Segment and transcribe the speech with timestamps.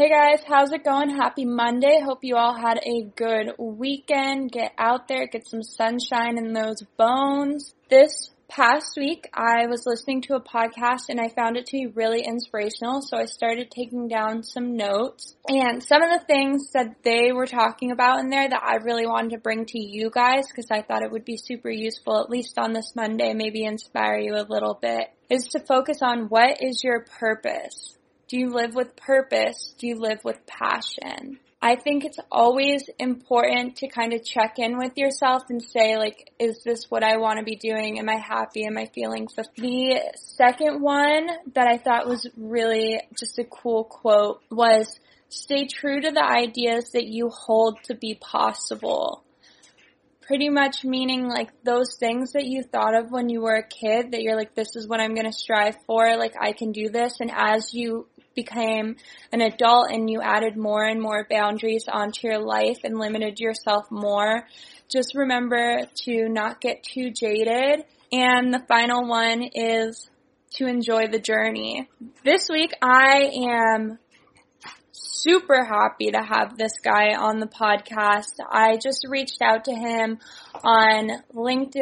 [0.00, 1.10] Hey guys, how's it going?
[1.10, 2.00] Happy Monday.
[2.02, 4.50] Hope you all had a good weekend.
[4.50, 7.74] Get out there, get some sunshine in those bones.
[7.90, 11.86] This past week, I was listening to a podcast and I found it to be
[11.88, 15.36] really inspirational, so I started taking down some notes.
[15.46, 19.06] And some of the things that they were talking about in there that I really
[19.06, 22.30] wanted to bring to you guys because I thought it would be super useful, at
[22.30, 26.62] least on this Monday, maybe inspire you a little bit, is to focus on what
[26.62, 27.98] is your purpose?
[28.30, 29.74] Do you live with purpose?
[29.76, 31.40] Do you live with passion?
[31.60, 36.30] I think it's always important to kind of check in with yourself and say like,
[36.38, 37.98] is this what I want to be doing?
[37.98, 38.64] Am I happy?
[38.66, 39.56] Am I feeling fulfilled?
[39.56, 46.00] The second one that I thought was really just a cool quote was, stay true
[46.00, 49.24] to the ideas that you hold to be possible
[50.30, 54.12] pretty much meaning like those things that you thought of when you were a kid
[54.12, 56.88] that you're like this is what I'm going to strive for like I can do
[56.88, 58.96] this and as you became
[59.32, 63.90] an adult and you added more and more boundaries onto your life and limited yourself
[63.90, 64.46] more
[64.90, 70.10] just remember to not get too jaded and the final one is
[70.54, 71.88] to enjoy the journey.
[72.24, 73.98] This week I am
[74.90, 78.34] super happy to have this guy on the podcast.
[78.50, 80.18] I just reached out to him
[80.64, 81.76] on LinkedIn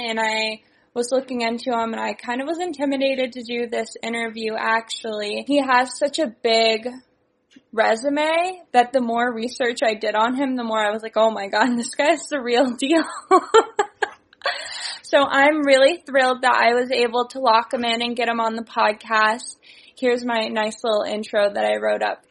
[0.00, 0.62] and I
[0.96, 5.44] was looking into him and I kind of was intimidated to do this interview actually.
[5.46, 6.88] He has such a big
[7.70, 11.30] resume that the more research I did on him, the more I was like, oh
[11.30, 13.04] my god, this guy's the real deal.
[15.02, 18.40] so I'm really thrilled that I was able to lock him in and get him
[18.40, 19.56] on the podcast.
[19.98, 22.22] Here's my nice little intro that I wrote up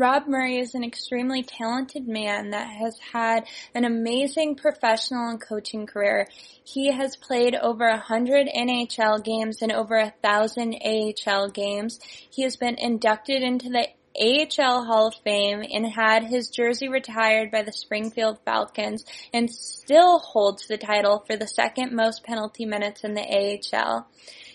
[0.00, 5.86] Rob Murray is an extremely talented man that has had an amazing professional and coaching
[5.86, 6.26] career.
[6.64, 12.00] He has played over a hundred NHL games and over a thousand AHL games.
[12.30, 17.50] He has been inducted into the AHL Hall of Fame and had his jersey retired
[17.50, 19.04] by the Springfield Falcons
[19.34, 24.08] and still holds the title for the second most penalty minutes in the AHL.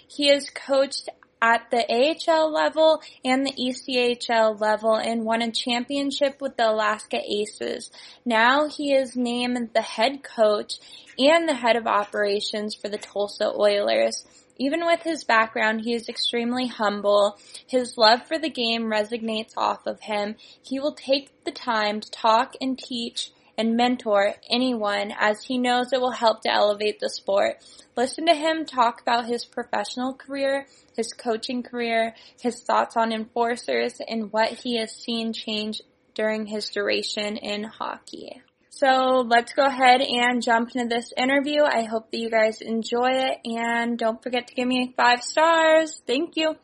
[0.08, 1.08] He has coached
[1.42, 7.20] at the AHL level and the ECHL level and won a championship with the Alaska
[7.24, 7.92] Aces.
[8.26, 10.80] Now he is named the head coach
[11.18, 14.26] and the head of operations for the Tulsa Oilers.
[14.58, 17.38] Even with his background, he is extremely humble.
[17.68, 20.36] His love for the game resonates off of him.
[20.62, 25.94] He will take the time to talk and teach and mentor anyone as he knows
[25.94, 27.58] it will help to elevate the sport.
[27.96, 34.02] Listen to him talk about his professional career, his coaching career, his thoughts on enforcers,
[34.08, 35.82] and what he has seen change
[36.14, 38.42] during his duration in hockey.
[38.70, 41.62] So let's go ahead and jump into this interview.
[41.64, 46.02] I hope that you guys enjoy it and don't forget to give me five stars.
[46.06, 46.56] Thank you.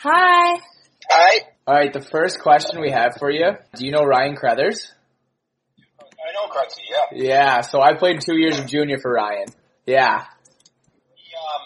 [0.00, 0.60] Hi.
[1.10, 1.40] Hi.
[1.66, 3.52] Alright, the first question we have for you.
[3.76, 4.92] Do you know Ryan Crothers?
[6.22, 7.06] I know Crutzy, yeah.
[7.12, 9.46] Yeah, so I played two years of junior for Ryan.
[9.86, 10.24] Yeah.
[11.14, 11.62] He, um,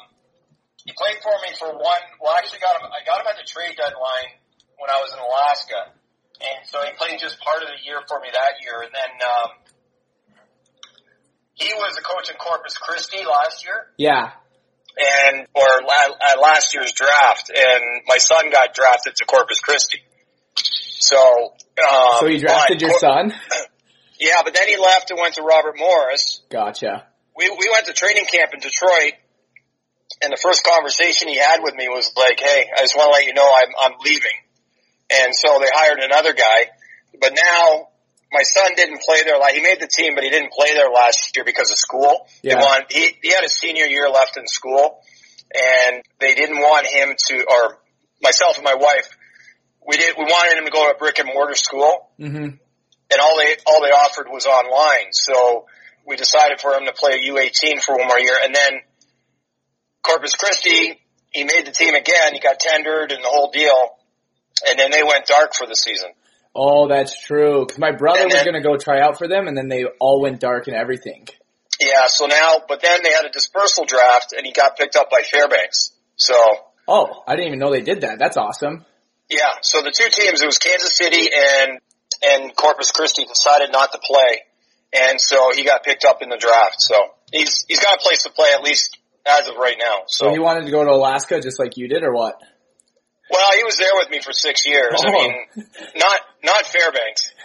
[0.84, 3.36] he played for me for one, well I actually got him, I got him at
[3.36, 4.32] the trade deadline
[4.78, 5.92] when I was in Alaska.
[6.40, 8.80] And so he played just part of the year for me that year.
[8.82, 9.50] And then, um,
[11.54, 13.86] he was a coach in Corpus Christi last year.
[13.96, 14.32] Yeah.
[14.98, 17.50] And, or la- at last year's draft.
[17.50, 20.00] And my son got drafted to Corpus Christi.
[20.56, 21.52] So,
[21.82, 23.32] um, So you drafted your Cor- son?
[24.18, 26.42] Yeah, but then he left and went to Robert Morris.
[26.50, 27.06] Gotcha.
[27.36, 29.14] we we went to training camp in Detroit,
[30.22, 33.12] and the first conversation he had with me was like, "Hey, I just want to
[33.12, 34.36] let you know I'm I'm leaving,"
[35.10, 36.70] and so they hired another guy.
[37.20, 37.88] But now
[38.32, 39.38] my son didn't play there.
[39.38, 42.26] Like he made the team, but he didn't play there last year because of school.
[42.42, 42.54] Yeah.
[42.54, 45.00] They want, he he had a senior year left in school,
[45.54, 47.78] and they didn't want him to, or
[48.22, 49.08] myself and my wife,
[49.86, 52.48] we did we wanted him to go to a brick and mortar school hmm
[53.10, 55.12] and all they all they offered was online.
[55.12, 55.66] So
[56.06, 58.80] we decided for him to play a U18 for one more year, and then
[60.02, 61.00] Corpus Christi,
[61.30, 62.32] he made the team again.
[62.34, 63.96] He got tendered and the whole deal,
[64.68, 66.10] and then they went dark for the season.
[66.54, 67.66] Oh, that's true.
[67.66, 70.20] 'Cause my brother And was gonna go try out for them and then they all
[70.22, 71.28] went dark and everything.
[71.78, 72.06] Yeah.
[72.06, 75.20] So now, but then they had a dispersal draft, and he got picked up by
[75.22, 75.92] Fairbanks.
[76.16, 76.34] So
[76.88, 78.18] Oh, I didn't even know they did that.
[78.18, 78.86] That's awesome.
[79.28, 79.56] yeah.
[79.60, 81.80] So the two teams, it was Kansas City and
[82.22, 84.42] and Corpus Christi, decided not to play,
[84.92, 86.76] and so he got picked up in the draft.
[86.78, 86.96] So
[87.32, 90.02] he's he's got a place to play at least as of right now.
[90.06, 92.40] So he wanted to go to Alaska just like you did or what?
[93.28, 95.02] Well, he was there with me for six years.
[95.04, 95.12] I Oh.
[95.12, 95.66] mean,
[95.96, 97.32] not not Fairbanks.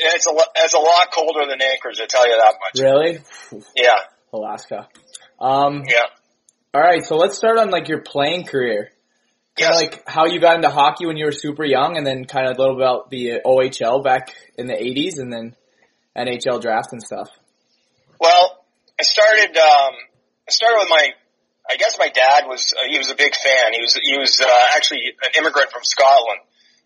[0.00, 1.98] It's a it's a lot colder than Anchorage.
[2.00, 2.82] I tell you that much.
[2.82, 3.18] really?
[3.74, 3.94] Yeah,
[4.32, 4.88] Alaska.
[5.40, 6.02] Um, yeah.
[6.74, 8.90] alright, so let's start on like your playing career.
[9.60, 9.76] Yes.
[9.76, 12.56] like how you got into hockey when you were super young, and then kind of
[12.56, 15.56] a little about the OHL back in the '80s, and then
[16.16, 17.28] NHL draft and stuff.
[18.20, 18.64] Well,
[18.98, 19.56] I started.
[19.56, 19.94] Um,
[20.48, 21.08] I started with my.
[21.70, 22.72] I guess my dad was.
[22.76, 23.72] Uh, he was a big fan.
[23.74, 23.94] He was.
[23.94, 24.46] He was uh,
[24.76, 26.40] actually an immigrant from Scotland,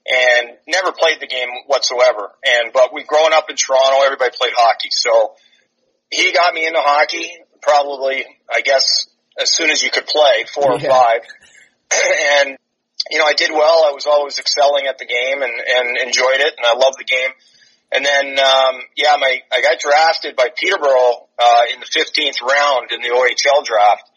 [0.07, 2.33] and never played the game whatsoever.
[2.45, 4.89] And but we growing up in Toronto, everybody played hockey.
[4.91, 5.35] So
[6.11, 7.31] he got me into hockey.
[7.63, 9.07] Probably, I guess,
[9.41, 10.91] as soon as you could play, four or Yeah.
[10.91, 11.21] five.
[12.41, 12.59] And
[13.11, 13.85] you know, I did well.
[13.89, 17.05] I was always excelling at the game and and enjoyed it, and I loved the
[17.05, 17.31] game.
[17.93, 22.91] And then, um, yeah, my I got drafted by Peterborough uh, in the 15th round
[22.91, 24.09] in the OHL draft,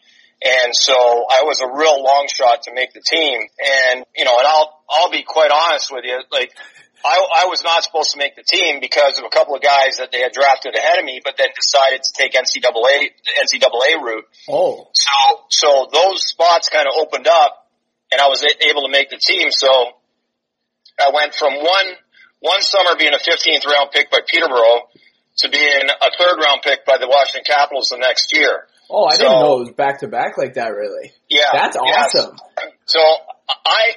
[0.42, 3.40] and so I was a real long shot to make the team.
[3.60, 6.56] And you know, and I'll I'll be quite honest with you, like
[7.04, 9.98] I, I was not supposed to make the team because of a couple of guys
[9.98, 14.02] that they had drafted ahead of me, but then decided to take NCAA the NCAA
[14.02, 14.24] route.
[14.48, 15.12] Oh, So
[15.50, 17.65] so those spots kind of opened up,
[18.12, 19.50] and I was able to make the team.
[19.50, 19.68] So
[20.98, 21.88] I went from one
[22.40, 24.88] one summer being a 15th round pick by Peterborough
[25.38, 28.66] to being a third round pick by the Washington Capitals the next year.
[28.90, 30.68] oh, I So- didn't know it was back to back like that.
[30.68, 32.36] Really, Yeah, that's awesome.
[32.86, 33.00] So
[33.64, 33.96] I,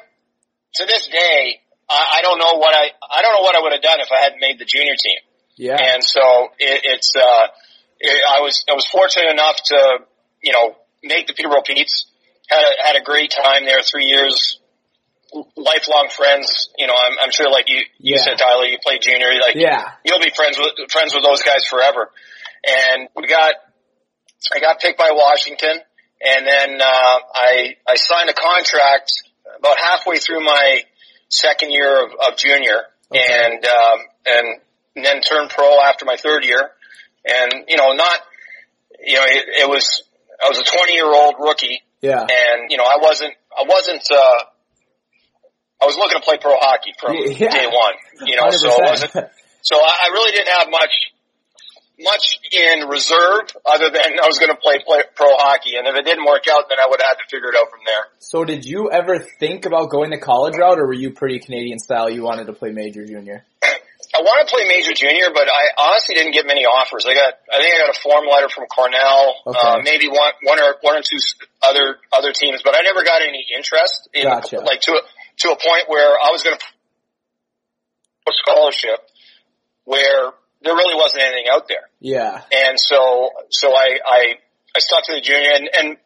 [0.76, 3.74] to this day, I, I don't know what I I don't know what I would
[3.74, 5.20] have done if I hadn't made the junior team.
[5.56, 6.22] Yeah, And so
[6.58, 7.48] it, it's, uh,
[8.00, 9.98] it, I was, I was fortunate enough to,
[10.42, 12.06] you know, make the Peterborough Petes.
[12.50, 14.60] Had a, had a great time there, three years,
[15.56, 16.70] lifelong friends.
[16.78, 18.22] You know, I'm, I'm sure like you, you Yeah.
[18.24, 21.66] said, Tyler, you played junior, like yeah, you'll be friends with, friends with those guys
[21.70, 22.12] forever.
[22.68, 23.54] And we got,
[24.54, 25.80] I got picked by Washington
[26.22, 29.12] and then, uh, I, I signed a contract
[29.58, 30.82] about halfway through my
[31.30, 32.82] second year of, of junior
[33.12, 33.24] Okay.
[33.28, 34.62] and, um, and
[35.06, 36.72] then turned pro after my third year.
[37.26, 38.20] And, you know, not,
[39.06, 40.04] you know, it, it was,
[40.44, 42.22] I was a 20 year old rookie yeah.
[42.22, 44.40] and, you know, I wasn't, I wasn't, uh,
[45.82, 47.50] I was looking to play pro hockey from Yeah.
[47.50, 47.94] day one,
[48.28, 48.90] you know, so it 100%.
[48.90, 49.14] wasn't,
[49.62, 50.92] so I, I really didn't have much,
[52.00, 55.76] much in reserve other than I was going to play, play pro hockey.
[55.78, 57.70] And if it didn't work out, then I would have had to figure it out
[57.70, 58.08] from there.
[58.20, 61.80] So did you ever think about going the college route, or were you pretty Canadian
[61.80, 62.10] style?
[62.10, 63.46] You wanted to play major junior?
[64.16, 67.06] I want to play major junior, but I honestly didn't get many offers.
[67.06, 69.60] I got, I think I got a form letter from Cornell, Okay.
[69.60, 71.18] uh, maybe one, one or one or two
[71.62, 74.60] other other teams, but I never got any interest in Gotcha.
[74.66, 75.02] like to a,
[75.46, 76.64] to a point where I was going to
[78.28, 79.00] a scholarship
[79.86, 84.22] where there really wasn't anything out there, Yeah, and so so I I,
[84.76, 85.98] I stuck to the junior, and, and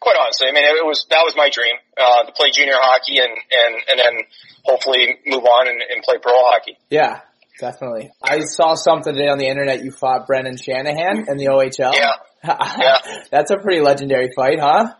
[0.00, 3.18] quite honestly, I mean it was that was my dream uh, to play junior hockey
[3.18, 4.24] and and and then
[4.64, 6.76] hopefully move on and, and play pro hockey.
[6.90, 7.20] yeah,
[7.58, 8.10] definitely.
[8.22, 9.82] I saw something today on the internet.
[9.84, 11.94] You fought Brendan Shanahan in the OHL.
[11.94, 12.12] Yeah.
[12.44, 12.98] Yeah.
[13.30, 14.92] That's a pretty legendary fight, huh?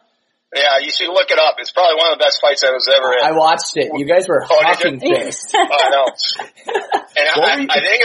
[0.55, 1.57] Yeah, you should look it up.
[1.59, 3.25] It's probably one of the best fights I was ever in.
[3.25, 3.91] I watched it.
[3.97, 5.03] You guys were Oh, did hucking.
[5.57, 6.07] I know.
[7.19, 8.03] And I, I think,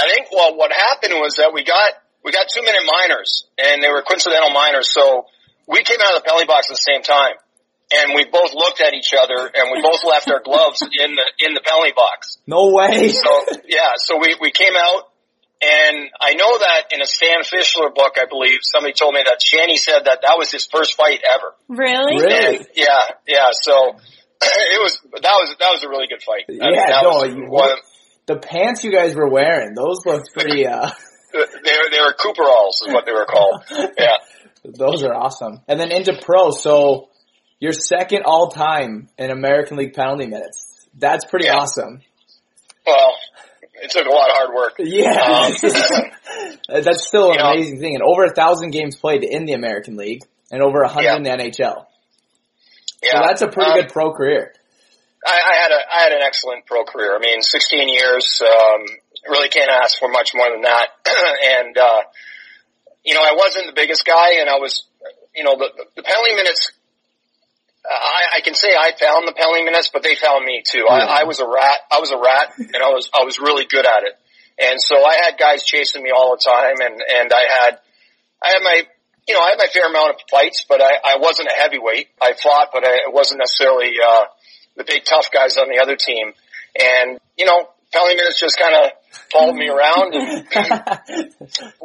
[0.00, 1.92] I think well, what happened was that we got,
[2.24, 4.90] we got two minute minors and they were coincidental minors.
[4.92, 5.26] So
[5.68, 7.34] we came out of the penalty box at the same time
[7.92, 11.26] and we both looked at each other and we both left our gloves in the,
[11.46, 12.38] in the penalty box.
[12.46, 13.08] No way.
[13.08, 13.30] So
[13.66, 15.04] yeah, so we, we came out
[15.60, 19.42] and I know that in a Stan Fischler book, I believe somebody told me that
[19.42, 21.54] Shanny said that that was his first fight ever.
[21.68, 22.14] Really?
[22.22, 22.56] Really?
[22.58, 23.48] And, yeah, yeah.
[23.52, 23.72] So
[24.42, 26.44] it was that was that was a really good fight.
[26.48, 27.78] I mean, Yeah, that no, was you- one of-
[28.26, 30.64] The pants you guys were wearing, those looked pretty.
[30.66, 30.90] uh
[31.32, 33.64] they were they were Cooperalls is what they were called.
[33.98, 34.16] Yeah,
[34.64, 35.60] Those are awesome.
[35.66, 37.08] And then into pro, so
[37.60, 40.86] you're second all time in American League penalty minutes.
[40.94, 41.58] That's pretty Yeah.
[41.58, 42.02] awesome.
[42.86, 43.16] well,
[43.80, 44.74] it took a lot of hard work.
[44.78, 45.12] Yeah.
[45.20, 45.52] Um,
[46.82, 47.94] That's still an You know- amazing thing.
[47.94, 51.16] And over a thousand games played in the American League and over a hundred Yeah.
[51.16, 51.86] in the NHL.
[53.02, 54.52] yeah, So that's a pretty Um, good pro career.
[55.26, 57.14] I, I had a I had an excellent pro career.
[57.14, 58.40] I mean, 16 years.
[58.40, 58.84] Um,
[59.28, 60.88] really can't ask for much more than that.
[61.44, 62.00] and uh,
[63.04, 64.84] you know, I wasn't the biggest guy, and I was,
[65.34, 66.70] you know, the the penalty minutes.
[67.90, 69.32] I, I can say I found the
[69.64, 70.84] minutes, but they found me too.
[70.88, 70.94] Yeah.
[70.94, 71.80] I, I was a rat.
[71.90, 74.18] I was a rat, and I was I was really good at it.
[74.58, 77.78] And so I had guys chasing me all the time, and and I had
[78.42, 78.82] I had my
[79.26, 82.08] you know I had my fair amount of fights, but I I wasn't a heavyweight.
[82.20, 84.24] I fought, but I wasn't necessarily uh,
[84.76, 86.32] the big tough guys on the other team.
[86.78, 88.90] And you know, minutes just kind of
[89.32, 90.14] followed me around.
[90.14, 90.46] And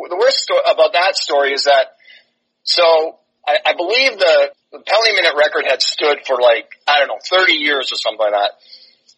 [0.10, 1.98] the worst sto- about that story is that
[2.63, 7.07] so I, I believe the, the penalty minute record had stood for like I don't
[7.09, 8.51] know thirty years or something like that,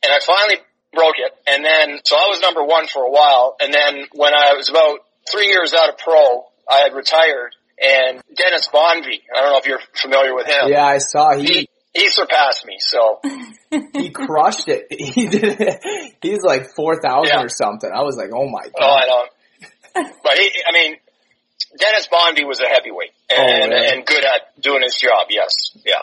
[0.04, 0.58] and I finally
[0.94, 1.32] broke it.
[1.48, 4.70] And then so I was number one for a while, and then when I was
[4.70, 5.00] about
[5.32, 7.56] three years out of pro, I had retired.
[7.78, 10.70] And Dennis Bonvie, I don't know if you're familiar with him.
[10.70, 11.46] yeah, I saw he.
[11.46, 12.78] He, he surpassed me.
[12.80, 13.20] So
[13.94, 14.88] he crushed it.
[14.92, 15.60] He did.
[15.60, 16.16] It.
[16.22, 17.44] He's like four thousand Yeah.
[17.44, 17.90] or something.
[17.94, 18.72] I was like, oh my god.
[18.80, 19.32] oh, I don't.
[20.24, 20.96] But he, I mean,
[21.78, 25.28] Dennis Bonvie was a heavyweight and Oh, and good at doing his job.
[25.30, 26.02] Yes, yeah,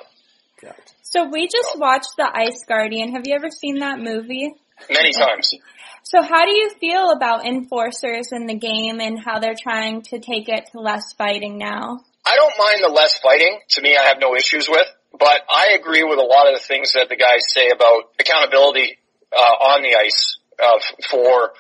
[1.03, 3.13] So we just watched The Ice Guardian.
[3.13, 4.55] Have you ever seen that movie?
[4.91, 5.55] many times.
[6.03, 10.19] So how do you feel about enforcers in the game and how they're trying to
[10.19, 12.01] take it to less fighting now?
[12.27, 13.61] I don't mind the less fighting.
[13.71, 14.87] To me, I have no issues with.
[15.19, 18.99] But I agree with a lot of the things that the guys say about accountability
[19.31, 20.79] uh, on the ice uh,
[21.11, 21.53] for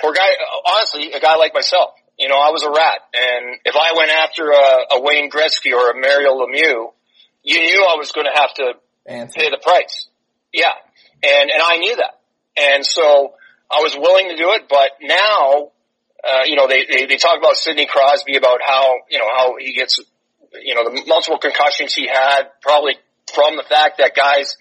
[0.00, 0.28] for a guy.
[0.68, 1.94] Honestly, a guy like myself.
[2.18, 5.72] You know, I was a rat, and if I went after a, a Wayne Gretzky
[5.76, 6.92] or a Mario Lemieux,
[7.42, 8.72] you knew I was going to have to
[9.06, 9.38] Answer.
[9.38, 10.08] pay the price.
[10.52, 10.72] Yeah,
[11.22, 12.18] and and I knew that,
[12.56, 13.34] and so
[13.70, 14.68] I was willing to do it.
[14.68, 15.72] But now,
[16.24, 19.56] uh, you know, they, they they talk about Sidney Crosby about how you know how
[19.58, 20.00] he gets,
[20.62, 22.96] you know, the multiple concussions he had probably
[23.34, 24.56] from the fact that guys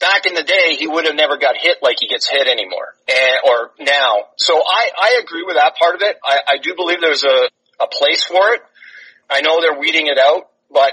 [0.00, 2.94] back in the day he would have never got hit like he gets hit anymore,
[3.08, 4.28] and or now.
[4.36, 6.16] So I I agree with that part of it.
[6.24, 7.48] I I do believe there's a
[7.80, 8.62] a place for it.
[9.30, 10.92] I know they're weeding it out, but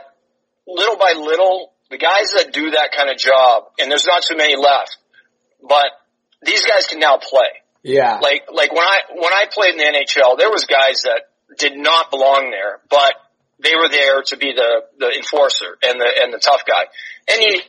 [0.67, 4.35] little by little, the guys that do that kind of job, and there's not too
[4.35, 4.97] many left,
[5.61, 5.87] but
[6.41, 7.49] these guys can now play.
[7.83, 8.19] Yeah.
[8.21, 11.21] Like, like when I, when I played in the NHL, there was guys that
[11.57, 13.13] did not belong there, but
[13.59, 16.85] they were there to be the, the enforcer and the, and the tough guy.
[17.31, 17.61] And you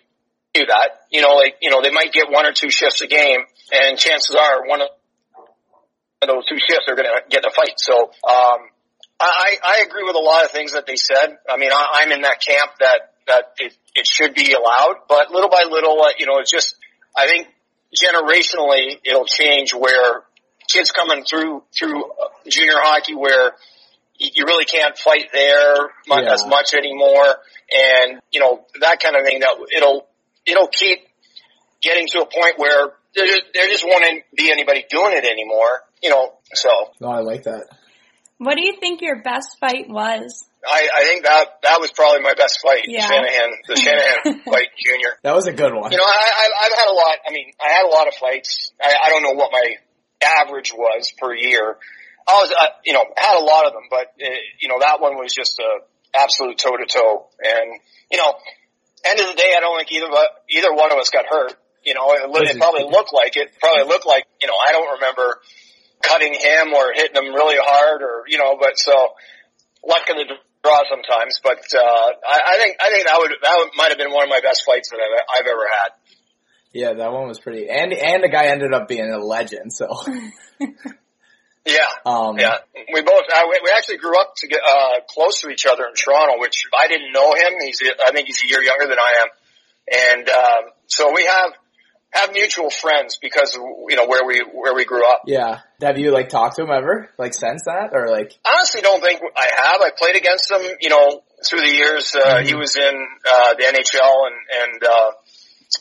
[0.56, 3.06] do that, you know, like, you know, they might get one or two shifts a
[3.06, 3.40] game
[3.72, 4.88] and chances are one of
[6.26, 7.76] those two shifts they're going to get in a fight.
[7.76, 8.60] So, um,
[9.18, 11.38] I, I agree with a lot of things that they said.
[11.48, 15.30] I mean, I, I'm in that camp that, that it, it should be allowed, but
[15.30, 16.76] little by little, uh, you know, it's just,
[17.16, 17.48] I think
[17.94, 20.24] generationally it'll change where
[20.70, 23.52] kids coming through, through uh, junior hockey where
[24.18, 25.76] you really can't fight there
[26.08, 26.32] Yeah.
[26.32, 27.36] as much anymore.
[27.70, 30.06] And, you know, that kind of thing that it'll,
[30.46, 31.00] it'll keep
[31.82, 34.04] getting to a point where there just, there just won't
[34.36, 36.70] be anybody doing it anymore, you know, so.
[37.00, 37.66] no, I like that.
[38.38, 40.44] What do you think your best fight was?
[40.66, 43.06] I, I think that that was probably my best fight, Yeah.
[43.06, 45.16] Shanahan, the Shanahan fight, Junior.
[45.22, 45.90] That was a good one.
[45.90, 47.16] You know, I, I, I've had a lot.
[47.26, 48.72] I mean, I had a lot of fights.
[48.82, 49.76] I, I don't know what my
[50.42, 51.76] average was per year.
[52.28, 54.28] I was, uh, you know, had a lot of them, but uh,
[54.60, 57.28] you know, that one was just a absolute toe to toe.
[57.40, 58.34] And you know,
[59.04, 60.14] end of the day, I don't think either of
[60.48, 61.54] either one of us got hurt.
[61.84, 63.52] You know, it, it probably looked like it.
[63.60, 64.54] Probably looked like you know.
[64.56, 65.38] I don't remember
[66.02, 68.56] cutting him or hitting him really hard, or you know.
[68.58, 69.14] But so
[69.86, 70.26] luck of the
[70.66, 71.40] draw sometimes.
[71.42, 74.30] But uh, I, I think I think that would that might have been one of
[74.30, 75.90] my best fights that I've, I've ever had.
[76.72, 77.68] Yeah, that one was pretty.
[77.70, 79.72] And and the guy ended up being a legend.
[79.72, 79.88] So,
[81.66, 81.86] Yeah.
[82.06, 82.58] um, Yeah,
[82.92, 83.24] we both.
[83.32, 86.38] Uh, we, we actually grew up to get uh, close to each other in Toronto,
[86.38, 87.54] which I didn't know him.
[87.60, 91.52] He's, I think he's a year younger than I am, and um, so we have
[92.10, 95.22] have mutual friends because you know where we where we grew up.
[95.26, 95.60] yeah.
[95.82, 97.10] Have you like talked to him ever?
[97.18, 98.32] Like since that, or like?
[98.48, 99.82] Honestly, don't think I have.
[99.82, 102.14] I played against him, you know, through the years.
[102.14, 104.36] Uh, He was in uh, the NHL, and
[104.72, 105.10] and uh,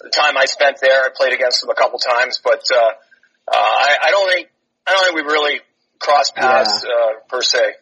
[0.01, 2.41] the time I spent there, I played against him a couple times.
[2.43, 2.91] But uh, uh,
[3.55, 4.49] I, I don't think
[4.85, 5.61] I don't think we really
[5.99, 7.73] crossed paths uh, per se.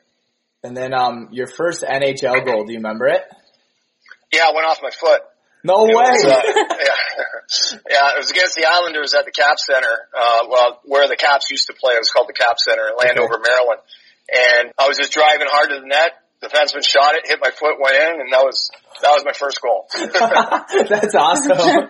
[0.64, 2.64] And then um, your first NHL goal.
[2.66, 3.22] Do you remember it?
[4.32, 5.22] Yeah, I went off my foot.
[5.66, 6.04] No It way.
[6.04, 9.88] was, uh, yeah, yeah, it was against the Islanders at the Cap Center.
[10.14, 12.96] Uh, well, where the Caps used to play, it was called the Cap Center in
[12.98, 13.80] Landover, Maryland.
[14.34, 16.12] And I was just driving hard to the net.
[16.42, 18.70] The defenseman shot it, hit my foot, went in, and that was
[19.02, 19.88] that was my first goal.
[20.90, 21.88] That's awesome.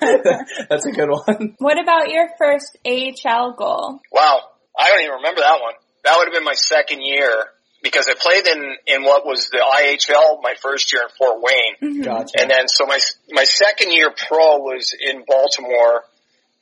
[0.70, 1.56] That's a good one.
[1.58, 4.00] What about your first AHL goal?
[4.12, 4.42] wow,
[4.78, 5.74] I don't even remember that one.
[6.04, 7.48] That would have been my second year
[7.82, 12.04] because I played in in what was the IHL my first year in Fort Wayne.
[12.04, 12.42] Gotcha.
[12.42, 13.00] And then so my
[13.32, 16.04] my second year pro was in Baltimore,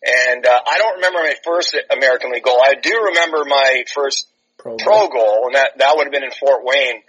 [0.04, 2.60] and uh, I don't remember my first American League goal.
[2.62, 4.78] I do remember my first Pro.
[4.78, 7.02] pro goal, and that that would have been in Fort Wayne.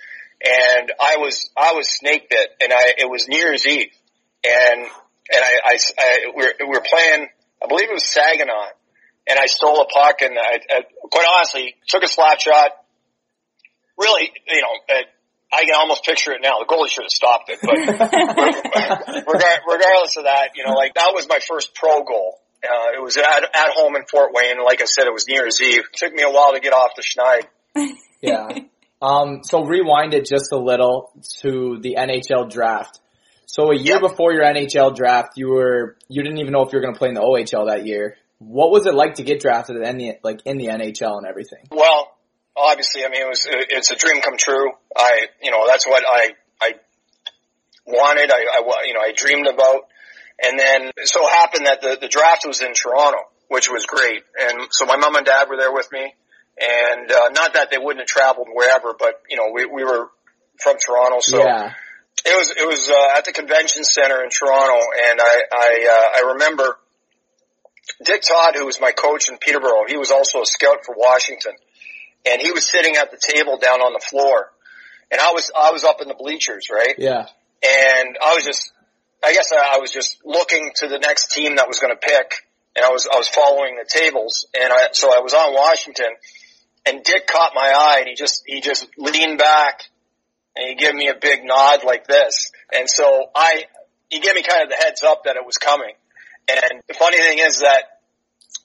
[0.44, 3.90] And I was I was snake bit, and I it was New Year's Eve,
[4.44, 4.86] and
[5.32, 7.28] and I, I, I we, were, we were playing.
[7.62, 8.70] I believe it was Saginaw,
[9.26, 12.72] and I stole a puck, and I, I quite honestly took a slap shot.
[13.98, 15.02] Really, you know, uh,
[15.52, 16.58] I can almost picture it now.
[16.60, 17.76] The goalie should have stopped it, but
[19.26, 22.38] regardless of that, you know, like that was my first pro goal.
[22.64, 24.62] Uh, it was at, at home in Fort Wayne.
[24.64, 25.80] Like I said, it was New Year's Eve.
[25.92, 27.96] It took me a while to get off the schneid.
[28.20, 28.60] yeah.
[29.02, 31.10] Um, so rewind it just a little
[31.40, 33.00] to the NHL draft.
[33.46, 34.02] So a year Yep.
[34.02, 36.98] before your NHL draft, you were you didn't even know if you were going to
[36.98, 38.16] play in the OHL that year.
[38.44, 41.68] What was it like to get drafted in the like in the NHL and everything?
[41.70, 42.12] Well,
[42.56, 44.70] obviously, I mean, it was, it's a dream come true.
[44.96, 46.30] I, you know, that's what I,
[46.60, 46.74] I
[47.86, 48.30] wanted.
[48.30, 49.88] I, I, you know, I dreamed about.
[50.42, 53.18] And then it so happened that the, the draft was in Toronto,
[53.48, 54.22] which was great.
[54.40, 56.14] And so my mom and dad were there with me.
[56.60, 60.10] And, uh, not that they wouldn't have traveled wherever, but, you know, we, we were
[60.60, 61.18] from Toronto.
[61.20, 61.72] So Yeah.
[62.26, 64.84] it was, it was, uh, at the convention center in Toronto.
[65.08, 66.76] And I, I, uh, I remember
[68.04, 71.52] Dick Todd, who was my coach in Peterborough, he was also a scout for Washington.
[72.24, 74.50] And he was sitting at the table down on the floor.
[75.10, 76.94] And I was, I was up in the bleachers, right?
[76.96, 77.26] Yeah.
[77.62, 78.72] and I was just,
[79.24, 82.00] I guess I, I was just looking to the next team that was going to
[82.00, 82.32] pick,
[82.74, 86.08] and I was I was following the tables, and I so I was on Washington,
[86.86, 89.82] and Dick caught my eye, and he just he just leaned back,
[90.56, 93.64] and he gave me a big nod like this, and so I
[94.08, 95.94] he gave me kind of the heads up that it was coming,
[96.48, 97.82] and the funny thing is that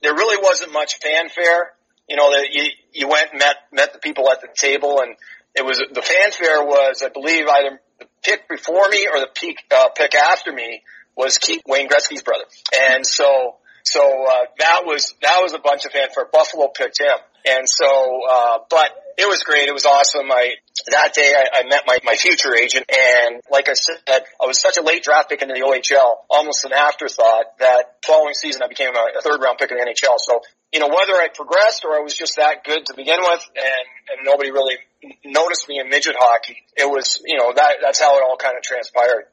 [0.02, 1.72] there really wasn't much fanfare,
[2.08, 5.16] you know that you you went and met met the people at the table, and
[5.56, 9.58] it was the fanfare was I believe either the pick before me or the pick
[9.76, 10.82] uh, pick after me
[11.16, 15.86] was Keith Wayne Gretzky's brother, and so so uh, that was that was a bunch
[15.86, 16.28] of fanfare.
[16.32, 19.68] Buffalo picked him, and so uh, but it was great.
[19.68, 20.32] It was awesome.
[20.32, 20.56] I
[20.92, 24.62] that day I, I met my my future agent, and like I said, I was
[24.62, 27.58] such a late draft pick into the OHL, almost an afterthought.
[27.60, 30.18] That following season I became a, a third round pick in the NHL.
[30.18, 33.44] So you know whether I progressed or I was just that good to begin with,
[33.56, 34.78] and and nobody really
[35.26, 36.64] noticed me in midget hockey.
[36.78, 39.26] It was you know that that's how it all kind of transpired.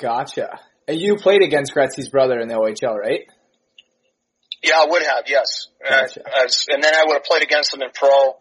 [0.00, 0.60] Gotcha.
[0.86, 3.26] And you played against Gretzky's brother in the OHL, right?
[4.62, 5.68] Yeah, I would have, yes.
[5.82, 6.22] Gotcha.
[6.26, 8.36] Uh, as, and then I would have played against him in pro,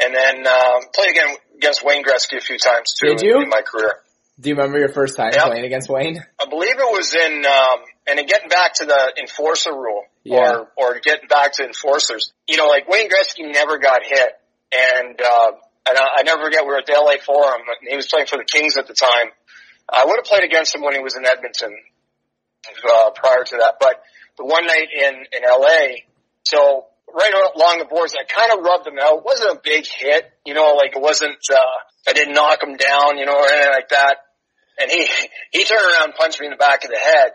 [0.00, 3.36] and then um, played again against Wayne Gretzky a few times too Did you?
[3.36, 3.96] In, in my career.
[4.40, 5.44] Do you remember your first time Yep.
[5.46, 6.24] playing against Wayne?
[6.40, 10.38] I believe it was in, um, and then getting back to the enforcer rule, Yeah.
[10.38, 12.32] or or getting back to enforcers.
[12.46, 14.30] You know, like Wayne Gretzky never got hit,
[14.72, 15.50] and uh,
[15.88, 18.26] and I, I never forget we were at the LA Forum, and he was playing
[18.26, 19.28] for the Kings at the time.
[19.92, 21.74] I would have played against him when he was in Edmonton
[22.88, 24.02] uh, prior to that, but
[24.36, 26.04] the one night in in LA,
[26.44, 29.18] so right along the boards, I kind of rubbed him out.
[29.18, 31.38] It wasn't a big hit, you know, like it wasn't.
[31.50, 31.76] uh
[32.08, 34.16] I didn't knock him down, you know, or anything like that
[34.78, 35.06] and he
[35.50, 37.32] he turned around and punched me in the back of the head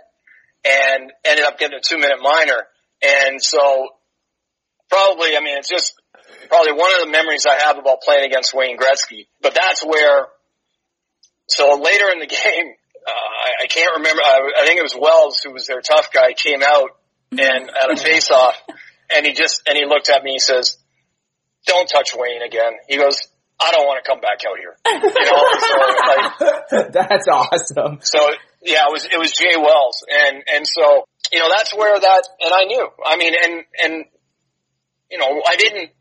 [0.65, 2.63] and ended up getting a two minute minor.
[3.01, 3.89] And so
[4.89, 5.93] probably, I mean, it's just
[6.47, 9.27] probably one of the memories I have about playing against Wayne Gretzky.
[9.41, 10.27] But that's where,
[11.49, 12.73] so later in the game,
[13.05, 16.13] uh, I, I can't remember, I, I think it was Wells who was their tough
[16.13, 16.91] guy came out
[17.31, 18.55] and at a face off
[19.15, 20.77] and he just, and he looked at me he says,
[21.65, 22.73] don't touch Wayne again.
[22.89, 23.19] He goes,
[23.59, 24.75] I don't want to come back out here.
[24.85, 24.99] You
[25.31, 27.99] know, so like, That's awesome.
[28.01, 28.19] so
[28.61, 32.23] yeah, it was it was Jay Wells, and and so you know that's where that
[32.41, 32.87] and I knew.
[33.05, 34.05] I mean, and and
[35.11, 35.91] you know I didn't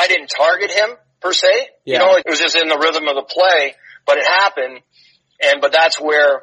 [0.00, 1.48] I didn't target him per se.
[1.84, 1.94] Yeah.
[1.94, 3.74] You know, it was just in the rhythm of the play,
[4.06, 4.80] but it happened,
[5.44, 6.42] and but that's where.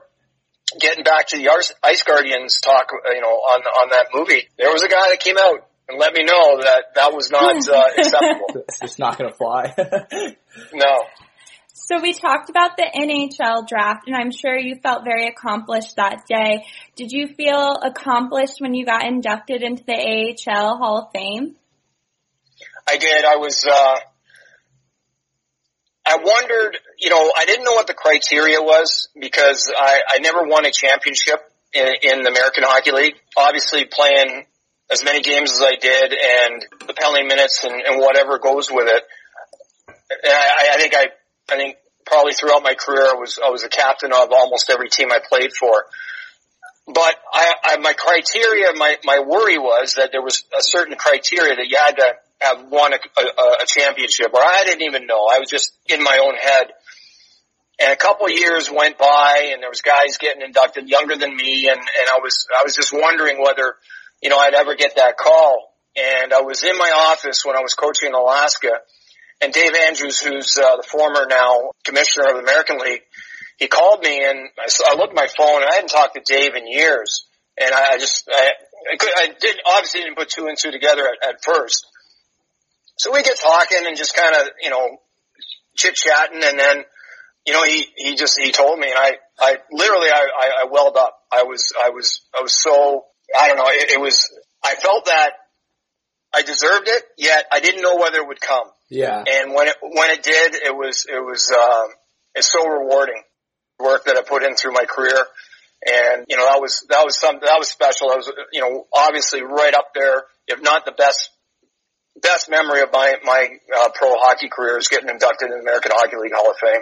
[0.80, 4.84] Getting back to the Ice- Guardians talk, you know, on on that movie, there was
[4.84, 8.64] a guy that came out and let me know that that was not uh, acceptable.
[8.68, 9.76] It's just not gonna fly.
[10.74, 11.06] No,
[11.74, 16.24] So we talked about the NHL draft and I'm sure you felt very accomplished that
[16.28, 16.66] day.
[16.96, 21.56] Did you feel accomplished when you got inducted into the AHL Hall of Fame?
[22.88, 23.24] I did.
[23.24, 23.96] I was, uh,
[26.06, 30.44] I wondered, you know, I didn't know what the criteria was because I, I never
[30.44, 31.40] won a championship
[31.74, 33.16] in, in the American Hockey League.
[33.38, 34.46] Obviously playing
[34.92, 38.88] as many games as I did and the penalty minutes and, and whatever goes with
[38.88, 39.04] it.
[40.10, 41.08] And I, I think I,
[41.52, 44.90] I think probably throughout my career I was, I was a captain of almost every
[44.90, 45.86] team I played for.
[46.88, 51.56] But I, I, my criteria, my, my worry was that there was a certain criteria
[51.56, 55.28] that you had to have won a, a, a championship, or I didn't even know.
[55.32, 56.74] I was just in my own head.
[57.82, 61.36] And a couple of years went by, and there was guys getting inducted younger than
[61.36, 63.76] me, and and I was I was just wondering whether,
[64.22, 65.74] you know, I'd ever get that call.
[65.96, 68.72] And I was in my office when I was coaching in Alaska,
[69.42, 73.02] and Dave Andrews, who's uh, the former now commissioner of the American League,
[73.58, 76.22] he called me and I, I looked at my phone and I hadn't talked to
[76.26, 77.26] Dave in years.
[77.58, 78.50] And I, I just, I,
[78.94, 81.86] I, could, I did, obviously didn't put two and two together at, at first.
[82.98, 84.98] So we get talking and just kind of, you know,
[85.76, 86.84] chit chatting and then,
[87.46, 90.68] you know, he, he just, he told me and I, I literally, I, I, I
[90.72, 91.18] welled up.
[91.32, 93.06] I was, I was, I was so,
[93.38, 94.30] I don't know, it, it was,
[94.64, 95.32] I felt that
[96.34, 98.68] I deserved it, yet I didn't know whether it would come.
[98.90, 99.24] yeah.
[99.26, 101.90] And when it when it did, it was it was um,
[102.36, 103.22] it's so rewarding
[103.80, 105.26] work that I put in through my career,
[105.86, 108.10] and you know that was that was something that was special.
[108.10, 111.32] That was you know obviously right up there, if not the best
[112.22, 115.92] best memory of my my uh, pro hockey career is getting inducted in the American
[115.96, 116.82] Hockey League Hall of Fame.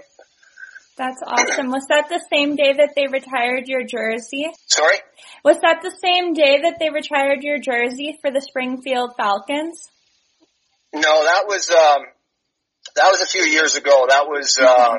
[0.98, 1.70] That's awesome.
[1.70, 4.48] Was that the same day that they retired your jersey?
[4.66, 4.98] Sorry?
[5.44, 9.90] Was that the same day that they retired your jersey for the Springfield Falcons?
[10.94, 12.04] No, that was um,
[12.96, 14.08] that was a few years ago.
[14.10, 14.98] That was uh,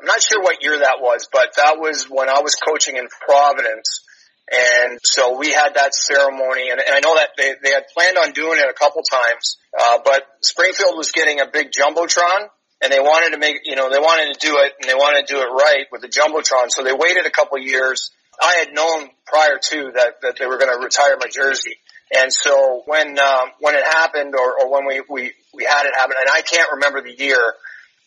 [0.00, 3.08] I'm not sure what year that was, but that was when I was coaching in
[3.08, 4.04] Providence.
[4.52, 8.18] And so we had that ceremony, and, and I know that they, they had planned
[8.18, 12.48] on doing it a couple times, uh, but Springfield was getting a big jumbotron,
[12.84, 15.26] and they wanted to make, you know, they wanted to do it, and they wanted
[15.26, 16.68] to do it right with the jumbotron.
[16.68, 18.10] So they waited a couple years.
[18.40, 21.78] I had known prior to that that they were going to retire my jersey,
[22.14, 25.94] and so when um, when it happened, or, or when we, we we had it
[25.96, 27.54] happen, and I can't remember the year,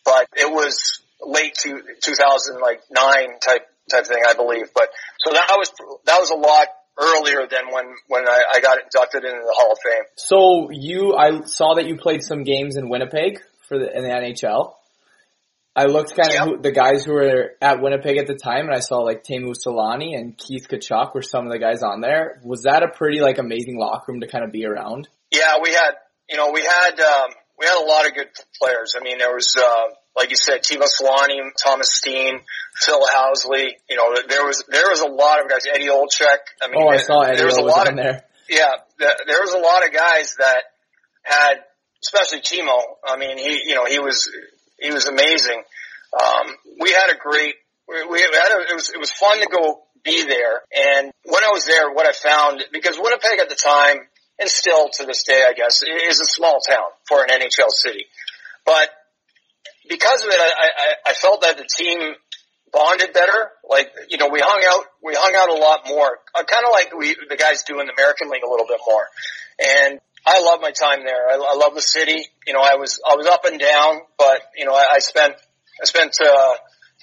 [0.04, 4.70] but it was late to 2000 like nine type type thing, I believe.
[4.74, 5.72] But so that was
[6.06, 6.68] that was a lot
[7.00, 10.04] earlier than when when I, I got inducted into the Hall of Fame.
[10.16, 14.08] So you, I saw that you played some games in Winnipeg for the in the
[14.08, 14.72] NHL.
[15.76, 18.74] I looked kind of who, the guys who were at Winnipeg at the time, and
[18.74, 22.40] I saw like Teemu Selanne and Keith Tkachuk were some of the guys on there.
[22.42, 25.08] Was that a pretty like amazing locker room to kind of be around?
[25.30, 25.92] Yeah, we had
[26.28, 28.28] you know we had um, we had a lot of good
[28.60, 28.94] players.
[28.98, 32.40] I mean, there was uh, like you said, Teemu Selanne, Thomas Steen,
[32.74, 33.68] Phil Housley.
[33.88, 35.62] You know, there was there was a lot of guys.
[35.72, 36.42] Eddie Olczyk.
[36.60, 38.24] I mean, Oh, I saw Eddie there was a lot of there.
[38.48, 38.66] yeah,
[38.98, 40.62] there was a lot of guys that
[41.22, 41.54] had,
[42.02, 42.80] especially Teemu.
[43.04, 44.30] I mean, he, you know, he was,
[44.78, 45.62] he was amazing.
[46.12, 47.54] Um, we had a great,
[47.88, 50.62] we, had a, it was, it was fun to go be there.
[50.72, 53.98] And when I was there, what I found, because Winnipeg at the time,
[54.38, 58.06] and still to this day, I guess, is a small town for an NHL city.
[58.64, 58.88] But
[59.88, 62.14] because of it, I, I, I felt that the team
[62.72, 63.50] bonded better.
[63.68, 66.72] Like, you know, we hung out, we hung out a lot more, uh, kind of
[66.72, 69.06] like we, the guys do in the American League a little bit more.
[69.58, 71.28] And I love my time there.
[71.28, 72.24] I, I love the city.
[72.46, 75.34] You know, I was, I was up and down, but, you know, I, I spent,
[75.80, 76.54] I spent, uh,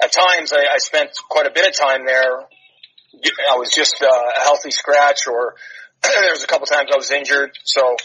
[0.03, 2.39] at times I, I spent quite a bit of time there.
[3.51, 5.55] I was just uh, a healthy scratch or
[6.03, 7.51] there was a couple times I was injured.
[7.63, 7.95] So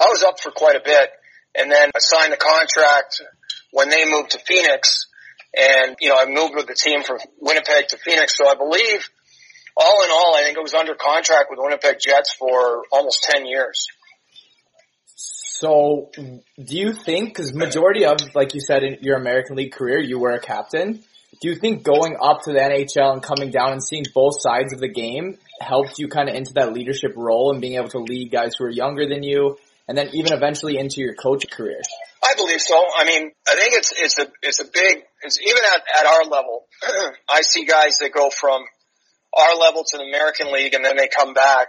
[0.00, 1.10] I was up for quite a bit.
[1.54, 3.22] And then I signed the contract
[3.72, 5.06] when they moved to Phoenix
[5.56, 8.36] and, you know, I moved with the team from Winnipeg to Phoenix.
[8.36, 9.08] So I believe
[9.76, 13.46] all in all, I think I was under contract with Winnipeg Jets for almost 10
[13.46, 13.86] years.
[15.60, 20.00] So, do you think, because majority of, like you said, in your American League career,
[20.00, 21.04] you were a captain.
[21.42, 24.72] Do you think going up to the NHL and coming down and seeing both sides
[24.72, 27.98] of the game helped you kind of into that leadership role and being able to
[27.98, 31.82] lead guys who are younger than you, and then even eventually into your coach career?
[32.24, 32.82] I believe so.
[32.96, 36.24] I mean, I think it's it's a it's a big it's even at at our
[36.24, 36.64] level.
[37.28, 38.62] I see guys that go from
[39.36, 41.68] our level to the American League and then they come back.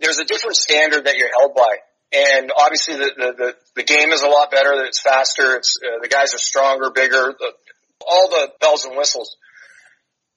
[0.00, 1.78] There's a different standard that you're held by,
[2.12, 4.72] and obviously the the the, the game is a lot better.
[4.84, 5.56] It's faster.
[5.56, 7.34] It's uh, the guys are stronger, bigger.
[7.38, 7.52] The,
[8.06, 9.36] all the bells and whistles.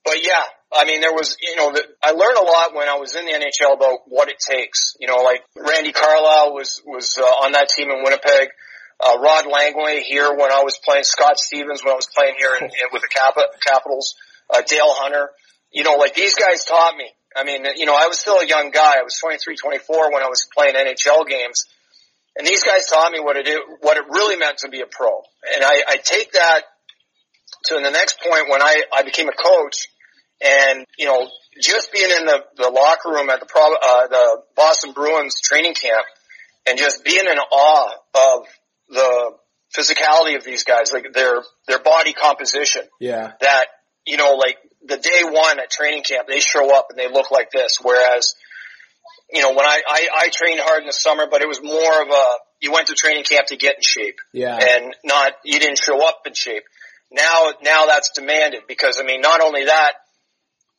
[0.04, 2.96] But yeah, I mean, there was, you know, the, I learned a lot when I
[2.96, 4.96] was in the NHL about what it takes.
[5.00, 8.50] You know, like Randy Carlyle was, was uh, on that team in Winnipeg.
[9.00, 12.56] Uh, Rod Langway here when I was playing, Scott Stevens when I was playing here
[12.56, 14.16] in, in, with the Cap- Capitals,
[14.50, 15.30] uh, Dale Hunter.
[15.72, 17.06] You know, like these guys taught me.
[17.36, 19.00] I mean, you know, I was still a young guy.
[19.00, 21.66] I was 23, 24 when I was playing NHL games.
[22.38, 23.48] And these guys taught me what it,
[23.82, 25.10] what it really meant to be a pro.
[25.56, 26.62] And I, I take that
[27.66, 29.88] to the next point when I, I became a coach
[30.42, 31.28] and, you know,
[31.62, 35.74] just being in the, the locker room at the, Pro, uh, the Boston Bruins training
[35.74, 36.06] camp
[36.66, 38.48] and just being in awe of
[38.90, 39.32] the
[39.78, 42.84] physicality of these guys, like their, their body composition.
[43.00, 43.34] Yeah.
[43.42, 43.66] That,
[44.06, 47.32] you know, like the day one at training camp, they show up and they look
[47.32, 47.78] like this.
[47.82, 48.36] Whereas,
[49.32, 52.02] you know, when I, I, I trained hard in the summer, but it was more
[52.02, 52.26] of a,
[52.62, 54.58] you went to training camp to get in shape Yeah.
[54.58, 56.64] and not, you didn't show up in shape.
[57.12, 59.94] Now, now that's demanded because I mean, not only that,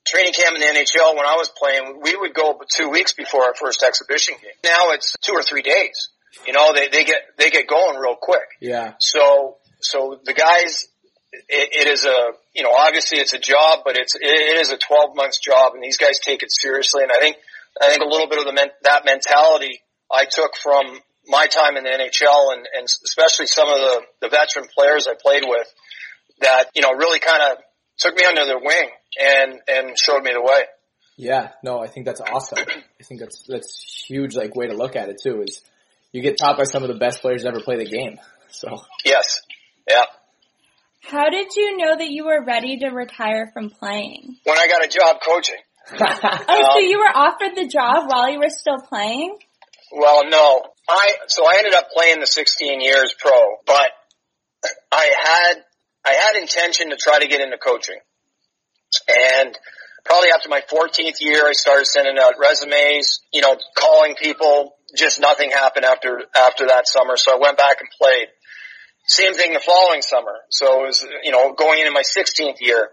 [0.05, 3.45] training camp in the NHL when I was playing, we would go two weeks before
[3.45, 4.53] our first exhibition game.
[4.65, 6.09] Now it's two or three days.
[6.47, 8.49] You know, they, they get, they get going real quick.
[8.61, 8.95] Yeah.
[8.99, 10.89] So, so the guys,
[11.33, 14.77] it, it is a, you know, obviously it's a job, but it's, it, is a
[14.77, 17.03] 12 months job and these guys take it seriously.
[17.03, 17.37] And I think,
[17.81, 21.77] I think a little bit of the men, that mentality I took from my time
[21.77, 25.67] in the NHL and, and especially some of the, the veteran players I played with
[26.41, 27.59] that, you know, really kind of
[27.99, 28.91] took me under their wing
[29.21, 30.65] and, and showed me the way.
[31.17, 32.59] Yeah, no, I think that's awesome.
[32.59, 35.63] I think that's that's huge like way to look at it too is
[36.11, 38.19] you get taught by some of the best players to ever play the game.
[38.51, 39.43] So Yes.
[39.89, 40.05] Yeah.
[41.03, 44.37] How did you know that you were ready to retire from playing?
[44.45, 45.61] When I got a job coaching.
[46.01, 49.37] Oh, so you were offered the job while you were still playing?
[49.91, 50.63] Well, no.
[50.89, 53.91] I, so I ended up playing the 16 years pro, but
[54.91, 55.65] I had
[56.05, 57.99] I had intention to try to get into coaching.
[59.09, 59.57] And
[60.05, 64.75] probably after my 14th year, I started sending out resumes, you know, calling people.
[64.97, 67.17] Just nothing happened after, after that summer.
[67.17, 68.29] So I went back and played.
[69.13, 70.33] Same thing the following summer.
[70.49, 72.89] So it was, you know, going into my 16th year,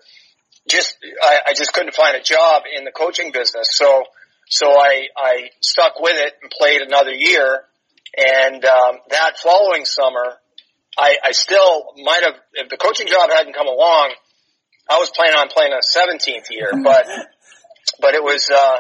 [0.69, 3.69] just, I, I just couldn't find a job in the coaching business.
[3.71, 4.03] So,
[4.49, 7.62] so I, I stuck with it and played another year.
[8.17, 10.36] And, um, that following summer,
[10.97, 14.12] I, I still might have, if the coaching job hadn't come along,
[14.91, 17.05] I was planning on playing a 17th year, but,
[18.01, 18.79] but it was, uh,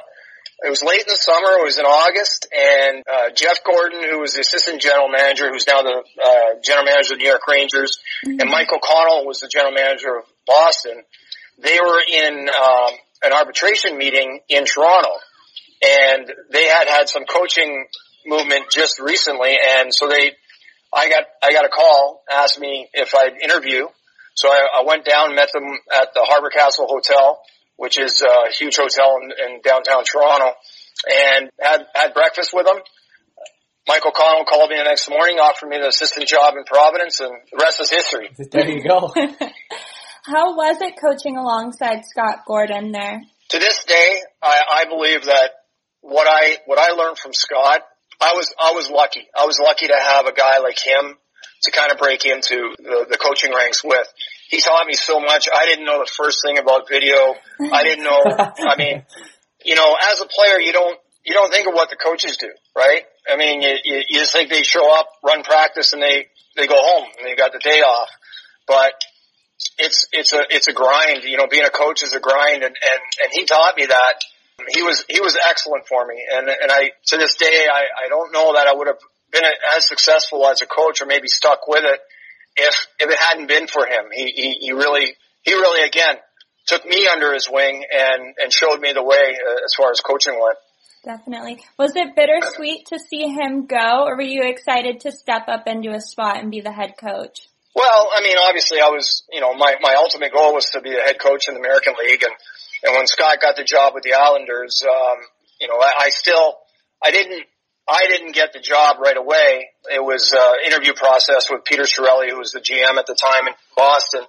[0.63, 1.59] it was late in the summer.
[1.59, 5.65] It was in August, and uh, Jeff Gorton, who was the assistant general manager, who's
[5.67, 8.39] now the uh, general manager of the New York Rangers, mm-hmm.
[8.39, 11.03] and Mike O'Connell was the general manager of Boston.
[11.57, 12.91] They were in um,
[13.23, 15.11] an arbitration meeting in Toronto,
[15.81, 17.87] and they had had some coaching
[18.25, 20.33] movement just recently, and so they,
[20.93, 23.87] I got, I got a call, asked me if I'd interview.
[24.35, 27.39] So I, I went down, met them at the Harbor Castle Hotel
[27.79, 30.51] which is a huge hotel in, in downtown Toronto,
[31.07, 32.75] and had had breakfast with him.
[33.87, 37.31] Mike O'Connell called me the next morning, offered me the assistant job in Providence, and
[37.49, 38.29] the rest is history.
[38.51, 39.07] There you go.
[40.25, 43.21] How was it coaching alongside Scott Gordon there?
[43.49, 45.51] To this day, I, I believe that
[46.01, 47.81] what I what I learned from Scott,
[48.19, 49.25] I was I was lucky.
[49.33, 51.15] I was lucky to have a guy like him
[51.63, 54.07] to kind of break into the, the coaching ranks with
[54.49, 55.47] he taught me so much.
[55.53, 57.35] I didn't know the first thing about video.
[57.71, 58.21] I didn't know.
[58.25, 59.03] I mean,
[59.63, 62.49] you know, as a player, you don't you don't think of what the coaches do,
[62.75, 63.03] right?
[63.31, 66.77] I mean, you, you, just think they show up, run practice, and they they go
[66.77, 68.09] home and they got the day off.
[68.67, 68.93] But
[69.77, 71.23] it's it's a it's a grind.
[71.23, 74.13] You know, being a coach is a grind, and and and he taught me that.
[74.69, 78.09] He was he was excellent for me, and and I to this day I I
[78.09, 78.99] don't know that I would have
[79.31, 79.43] been
[79.75, 81.99] as successful as a coach or maybe stuck with it
[82.55, 84.05] if if it hadn't been for him.
[84.13, 86.15] He he, he really he really again
[86.67, 89.99] took me under his wing and and showed me the way uh, as far as
[90.01, 90.57] coaching went.
[91.03, 91.63] Definitely.
[91.77, 95.91] Was it bittersweet to see him go, or were you excited to step up into
[95.91, 97.47] a spot and be the head coach?
[97.73, 100.91] Well, I mean, obviously, I was, you know, my my ultimate goal was to be
[100.91, 102.33] the head coach in the American League, and
[102.83, 105.17] and when Scott got the job with the Islanders, um,
[105.59, 106.55] you know, I, I still,
[107.03, 107.45] I didn't
[107.89, 109.69] I didn't get the job right away.
[109.91, 113.47] It was an interview process with Peter Chiarelli, who was the GM at the time
[113.47, 114.21] in Boston.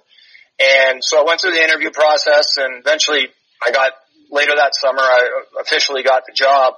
[0.59, 3.27] And so I went through the interview process and eventually
[3.63, 3.93] I got,
[4.31, 6.73] later that summer, I officially got the job.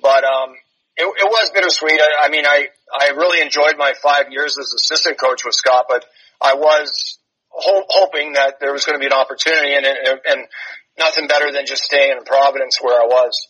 [0.00, 0.54] But, um,
[0.96, 2.00] it, it was bittersweet.
[2.00, 5.86] I, I mean, I, I really enjoyed my five years as assistant coach with Scott,
[5.88, 6.04] but
[6.40, 7.18] I was
[7.50, 10.46] ho- hoping that there was going to be an opportunity and, and, and
[10.98, 13.48] nothing better than just staying in Providence where I was.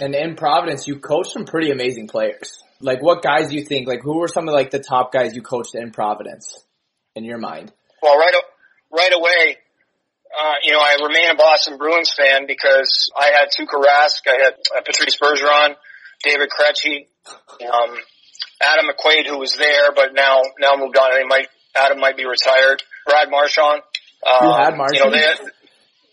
[0.00, 2.62] And in Providence, you coached some pretty amazing players.
[2.80, 3.86] Like, what guys do you think?
[3.86, 6.58] Like, who were some of like the top guys you coached in Providence,
[7.14, 7.72] in your mind?
[8.02, 8.34] Well, right,
[8.90, 9.58] right away,
[10.32, 14.42] uh, you know, I remain a Boston Bruins fan because I had Tuukka Rask, I
[14.42, 15.76] had uh, Patrice Bergeron,
[16.24, 17.06] David Krejci,
[17.60, 17.96] um,
[18.60, 21.12] Adam McQuaid, who was there but now now moved on.
[21.14, 22.82] They might Adam might be retired.
[23.06, 23.82] Brad Marchand.
[24.26, 25.04] Um, you had Marchand.
[25.04, 25.38] You know, had,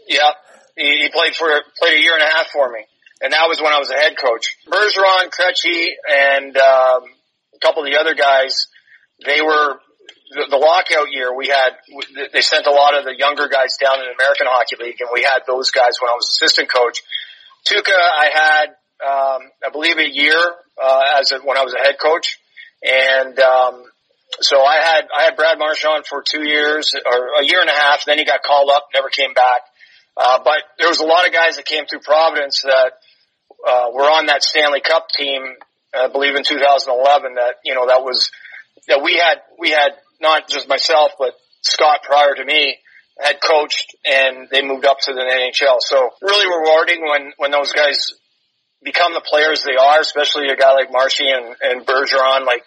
[0.08, 0.32] yeah,
[0.76, 1.48] he, he played for
[1.80, 2.86] played a year and a half for me
[3.22, 4.56] and that was when I was a head coach.
[4.68, 7.04] Bergeron, Krejci, and um,
[7.56, 8.68] a couple of the other guys,
[9.26, 9.80] they were
[10.32, 11.36] the, the lockout year.
[11.36, 11.76] We had
[12.32, 15.10] they sent a lot of the younger guys down in the American Hockey League, and
[15.14, 17.02] we had those guys when I was assistant coach.
[17.68, 18.68] Tuukka, I had
[19.04, 20.40] um, I believe a year
[20.82, 22.40] uh, as a, when I was a head coach,
[22.84, 23.84] and um,
[24.40, 27.76] so I had I had Brad Marchand for two years or a year and a
[27.76, 28.06] half.
[28.06, 29.62] Then he got called up, never came back.
[30.16, 32.92] Uh, but there was a lot of guys that came through Providence that
[33.68, 35.42] uh, were on that Stanley Cup team,
[35.94, 38.32] I believe in 2011 that, you know, that was,
[38.88, 39.92] that we had, we had
[40.22, 42.78] not just myself, but Scott prior to me
[43.20, 45.78] had coached and they moved up to the NHL.
[45.80, 48.14] So really rewarding when, when those guys
[48.82, 52.64] become the players they are, especially a guy like Marshy and, and Bergeron, like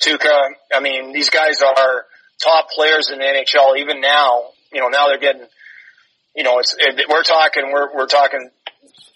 [0.00, 0.50] Tuukka.
[0.72, 2.04] I mean, these guys are
[2.42, 4.50] top players in the NHL even now.
[4.72, 5.46] You know, now they're getting,
[6.36, 8.50] you know, it's, it, we're talking, we're, we're talking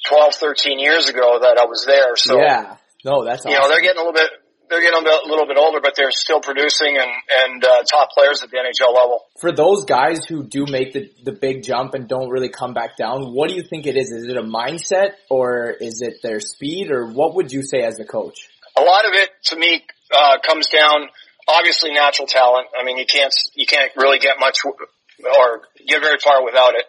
[0.08, 2.16] 12, 13 years ago that I was there.
[2.16, 3.52] So yeah, no, that's awesome.
[3.52, 4.30] you know they're getting a little bit
[4.68, 8.42] they're getting a, little bit older, but they're still producing and and uh, top players
[8.42, 9.20] at the NHL level.
[9.40, 12.96] For those guys who do make the the big jump and don't really come back
[12.96, 14.10] down, what do you think it is?
[14.10, 18.00] Is it a mindset or is it their speed, or what would you say as
[18.00, 18.48] a coach?
[18.76, 21.08] A lot of it, to me, uh, comes down
[21.46, 22.66] obviously natural talent.
[22.78, 26.84] I mean, you can't you can't really get much or get very far without it.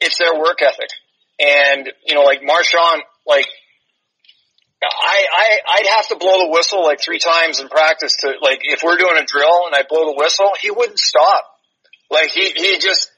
[0.00, 0.88] It's their work ethic.
[1.38, 3.46] And, you know, like Marchand, like,
[4.82, 8.60] I, I, I'd have to blow the whistle like three times in practice to, like,
[8.62, 11.44] if we're doing a drill and I blow the whistle, he wouldn't stop.
[12.10, 13.10] Like he he just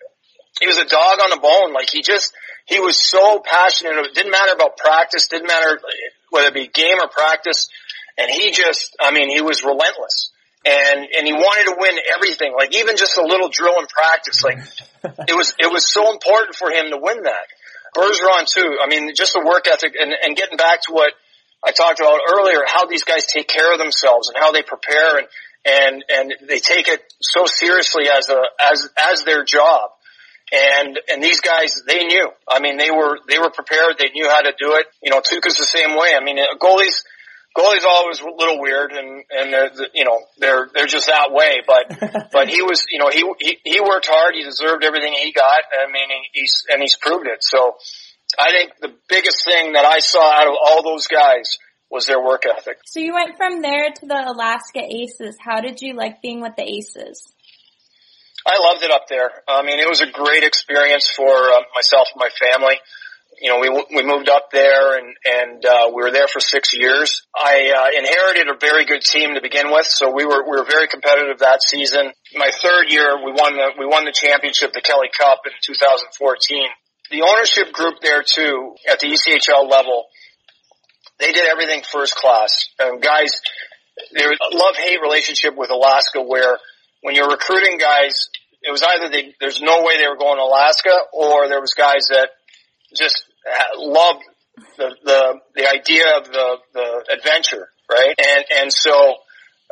[0.61, 1.75] he was a dog on the bone.
[1.75, 2.33] Like he just
[2.67, 3.93] he was so passionate.
[4.07, 5.29] It didn't matter about practice.
[5.29, 5.79] Didn't matter
[6.31, 7.69] whether it be game or practice.
[8.19, 10.33] And he just, I mean, he was relentless.
[10.65, 14.43] And, and he wanted to win everything, like even just a little drill in practice.
[14.43, 14.59] Like
[15.29, 17.47] it was, it was so important for him to win that.
[17.97, 18.77] Bergeron too.
[18.83, 21.13] I mean, just the work ethic and, and getting back to what
[21.65, 25.19] I talked about earlier, how these guys take care of themselves and how they prepare
[25.19, 25.27] and,
[25.65, 29.91] and, and they take it so seriously as a, as, as their job.
[30.53, 32.29] And, and these guys, they knew.
[32.47, 33.97] I mean, they were, they were prepared.
[33.99, 34.87] They knew how to do it.
[35.03, 36.15] You know, Tuukka's the same way.
[36.15, 37.03] I mean, goalies,
[37.57, 41.63] goalies always a little weird and, and they're, you know, they're, they're just that way.
[41.67, 44.35] But, but he was, you know, he, he, he worked hard.
[44.35, 45.61] He deserved everything he got.
[45.73, 47.39] I mean, he's, and he's proved it.
[47.41, 47.77] So
[48.39, 51.57] I think the biggest thing that I saw out of all those guys
[51.91, 52.79] was their work ethic.
[52.85, 55.37] So you went from there to the Alaska Aces.
[55.41, 57.33] How did you like being with the Aces?
[58.47, 59.31] I loved it up there.
[59.49, 62.79] I mean, it was a great experience for uh, myself and my family.
[63.41, 66.73] You know, we we moved up there and and uh, we were there for six
[66.73, 67.23] years.
[67.37, 70.65] I uh, inherited a very good team to begin with, so we were we were
[70.65, 72.13] very competitive that season.
[72.35, 76.69] My third year, we won the we won the championship, the Kelly Cup in 2014.
[77.11, 80.07] The ownership group there too, at the ECHL level,
[81.19, 82.69] they did everything first class.
[82.83, 83.41] Um, guys,
[84.13, 86.59] there was a love hate relationship with Alaska where
[87.03, 88.29] when you're recruiting guys,
[88.63, 91.75] it was either they, there's no way they were going to Alaska or there was
[91.77, 92.31] guys that
[92.95, 93.25] just
[93.77, 94.23] loved
[94.77, 98.15] the, the, the idea of the, the adventure, right?
[98.19, 99.17] And, and so,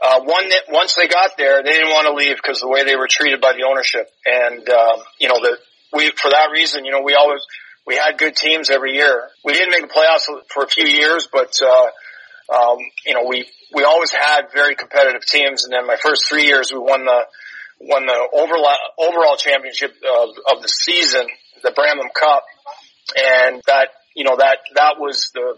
[0.02, 2.84] uh, one that once they got there, they didn't want to leave because the way
[2.84, 4.08] they were treated by the ownership.
[4.26, 5.56] And, um, you know, the,
[5.92, 7.40] we, for that reason, you know, we always,
[7.86, 9.28] we had good teams every year.
[9.44, 11.86] We didn't make the playoffs for a few years, but, uh,
[12.52, 15.64] um, you know, we, we always had very competitive teams.
[15.64, 17.26] And then my first three years, we won the,
[17.80, 21.26] won the overall, overall championship of, of the season,
[21.62, 22.44] the Brabham Cup.
[23.16, 25.56] And that, you know, that, that was the,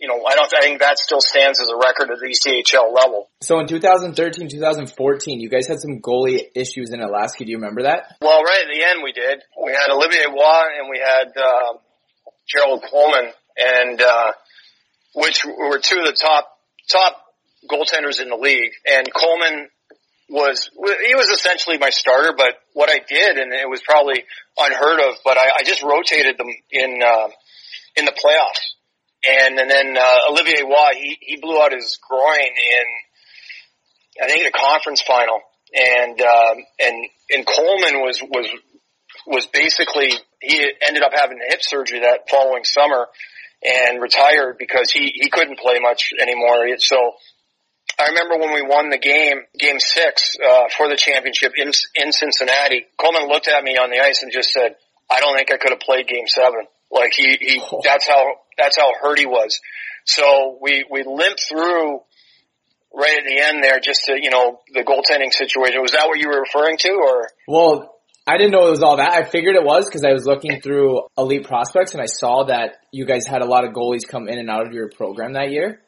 [0.00, 2.94] you know, I don't I think that still stands as a record at the ECHL
[2.94, 3.28] level.
[3.42, 7.44] So in 2013, 2014, you guys had some goalie issues in Alaska.
[7.44, 8.16] Do you remember that?
[8.22, 9.42] Well, right at the end we did.
[9.62, 11.78] We had Olivier Roy and we had uh,
[12.48, 14.32] Gerald Coleman, and uh,
[15.14, 16.48] which were two of the top
[16.90, 17.22] top
[17.68, 18.72] goaltenders in the league.
[18.90, 19.68] And Coleman
[20.30, 24.24] was he was essentially my starter, but what I did, and it was probably
[24.56, 27.28] unheard of, but I, I just rotated them in uh,
[27.96, 28.62] in the playoffs
[29.26, 34.46] and and then uh, Olivier Roy, he he blew out his groin in I think
[34.46, 35.40] a conference final,
[35.74, 38.48] and um, and and Coleman was was
[39.26, 43.08] was basically he ended up having hip surgery that following summer
[43.62, 46.66] and retired because he he couldn't play much anymore.
[46.78, 47.12] So
[48.00, 52.12] I remember when we won the game, game six uh, for the championship in in
[52.12, 52.86] Cincinnati.
[52.98, 54.76] Coleman looked at me on the ice and just said,
[55.10, 56.66] "I don't think I could have played game seven.
[56.90, 57.80] Like he, he, oh.
[57.84, 59.60] that's how, that's how hurt he was.
[60.04, 62.00] So we, we limped through
[62.92, 65.82] right at the end there just to, you know, the goaltending situation.
[65.82, 67.28] Was that what you were referring to or?
[67.46, 67.94] Well,
[68.26, 69.12] I didn't know it was all that.
[69.12, 72.76] I figured it was because I was looking through elite prospects and I saw that
[72.92, 75.50] you guys had a lot of goalies come in and out of your program that
[75.50, 75.80] year.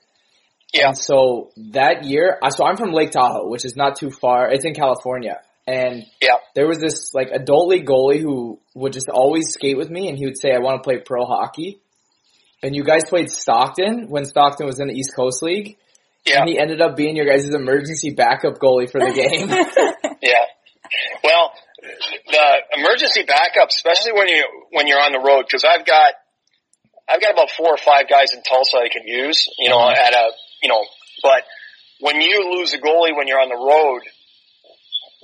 [0.72, 0.88] Yeah.
[0.88, 4.50] And so that year, so I'm from Lake Tahoe, which is not too far.
[4.50, 5.40] It's in California.
[5.66, 6.36] And yeah.
[6.54, 10.18] there was this like adult league goalie who would just always skate with me and
[10.18, 11.80] he would say, I want to play pro hockey.
[12.62, 15.76] And you guys played Stockton when Stockton was in the East Coast League.
[16.24, 16.40] Yeah.
[16.40, 19.48] And he ended up being your guys' emergency backup goalie for the game.
[20.22, 20.44] yeah.
[21.22, 21.52] Well,
[22.28, 26.14] the emergency backup, especially when you, when you're on the road, cause I've got,
[27.08, 29.98] I've got about four or five guys in Tulsa I can use, you know, mm-hmm.
[29.98, 30.30] at a,
[30.62, 30.84] you know,
[31.22, 31.42] but
[32.00, 34.02] when you lose a goalie when you're on the road,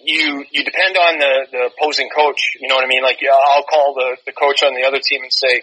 [0.05, 2.41] you you depend on the the opposing coach.
[2.61, 3.03] You know what I mean?
[3.03, 5.63] Like, yeah, I'll call the the coach on the other team and say,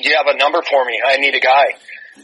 [0.00, 1.00] "Do you have a number for me?
[1.04, 1.74] I need a guy."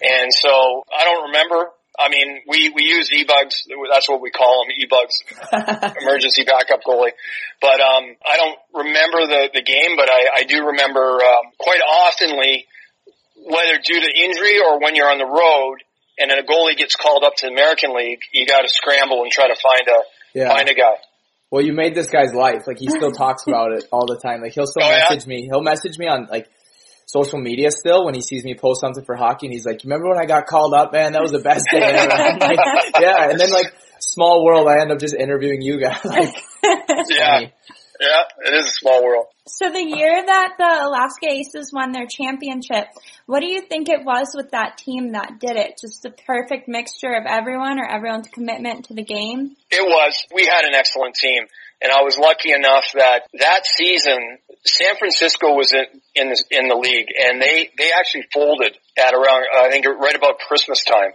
[0.03, 1.71] And so I don't remember.
[1.99, 3.67] I mean, we we use e-bugs.
[3.91, 7.11] That's what we call them, e-bugs, emergency backup goalie.
[7.61, 11.81] But um, I don't remember the the game, but I I do remember um, quite
[11.83, 12.67] oftenly
[13.35, 15.83] whether due to injury or when you're on the road
[16.19, 19.23] and then a goalie gets called up to the American League, you got to scramble
[19.23, 20.49] and try to find a yeah.
[20.49, 20.97] find a guy.
[21.51, 22.67] Well, you made this guy's life.
[22.67, 24.43] Like he still talks about it all the time.
[24.43, 25.29] Like he'll still oh, message yeah?
[25.29, 25.49] me.
[25.51, 26.49] He'll message me on like
[27.07, 30.09] social media still when he sees me post something for hockey and he's like, remember
[30.11, 31.13] when I got called up, man?
[31.13, 32.39] That was the best day ever.
[32.39, 32.59] like,
[33.01, 33.31] yeah.
[33.31, 36.01] And then like small world, I end up just interviewing you guys.
[36.05, 36.37] like,
[37.09, 37.47] yeah.
[38.01, 39.27] Yeah, it is a small world.
[39.47, 42.87] So the year that the Alaska Aces won their championship,
[43.27, 45.79] what do you think it was with that team that did it?
[45.81, 49.57] Just the perfect mixture of everyone or everyone's commitment to the game?
[49.71, 50.27] It was.
[50.33, 51.45] We had an excellent team.
[51.81, 54.19] And I was lucky enough that that season,
[54.65, 59.15] San Francisco was in, in the, in the league and they, they actually folded at
[59.15, 61.13] around, I think right about Christmas time.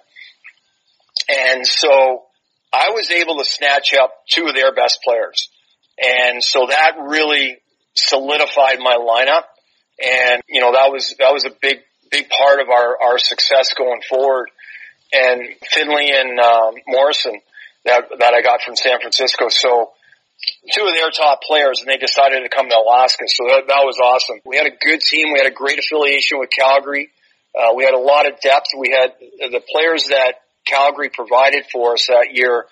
[1.30, 2.24] And so
[2.72, 5.50] I was able to snatch up two of their best players.
[6.02, 7.58] And so that really
[7.96, 9.44] solidified my lineup.
[10.04, 11.80] And, you know, that was, that was a big,
[12.12, 14.50] big part of our, our success going forward.
[15.12, 15.42] And
[15.72, 17.40] Finley and, um, Morrison
[17.86, 19.50] that, that I got from San Francisco.
[19.50, 19.92] So
[20.74, 23.26] two of their top players and they decided to come to Alaska.
[23.28, 24.40] So that, that was awesome.
[24.46, 25.32] We had a good team.
[25.32, 27.10] We had a great affiliation with Calgary.
[27.54, 28.70] Uh, we had a lot of depth.
[28.76, 32.66] We had the players that Calgary provided for us that year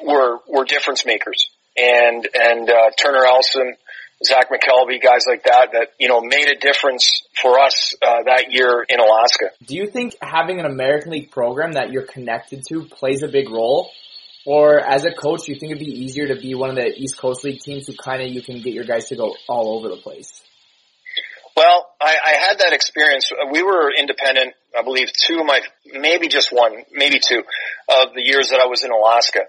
[0.00, 3.74] were, were difference makers and, and, uh, Turner Elson,
[4.24, 8.52] Zach McKelvey, guys like that, that, you know, made a difference for us, uh, that
[8.52, 9.46] year in Alaska.
[9.64, 13.48] Do you think having an American League program that you're connected to plays a big
[13.48, 13.90] role?
[14.46, 16.86] Or as a coach, do you think it'd be easier to be one of the
[16.86, 19.76] East Coast League teams who kind of you can get your guys to go all
[19.78, 20.42] over the place?
[21.56, 23.30] Well, I, I had that experience.
[23.52, 27.42] We were independent, I believe, two of my, maybe just one, maybe two
[27.88, 29.40] of the years that I was in Alaska.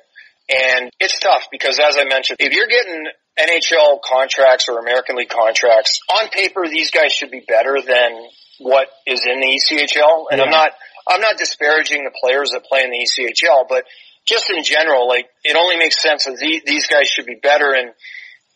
[0.52, 3.08] And it's tough because as I mentioned, if you're getting
[3.40, 8.28] NHL contracts or American League contracts, on paper these guys should be better than
[8.60, 10.26] what is in the ECHL.
[10.30, 10.46] And yeah.
[10.46, 10.72] I'm not,
[11.08, 13.86] I'm not disparaging the players that play in the ECHL, but
[14.26, 17.74] just in general, like it only makes sense that these, these guys should be better.
[17.74, 17.92] And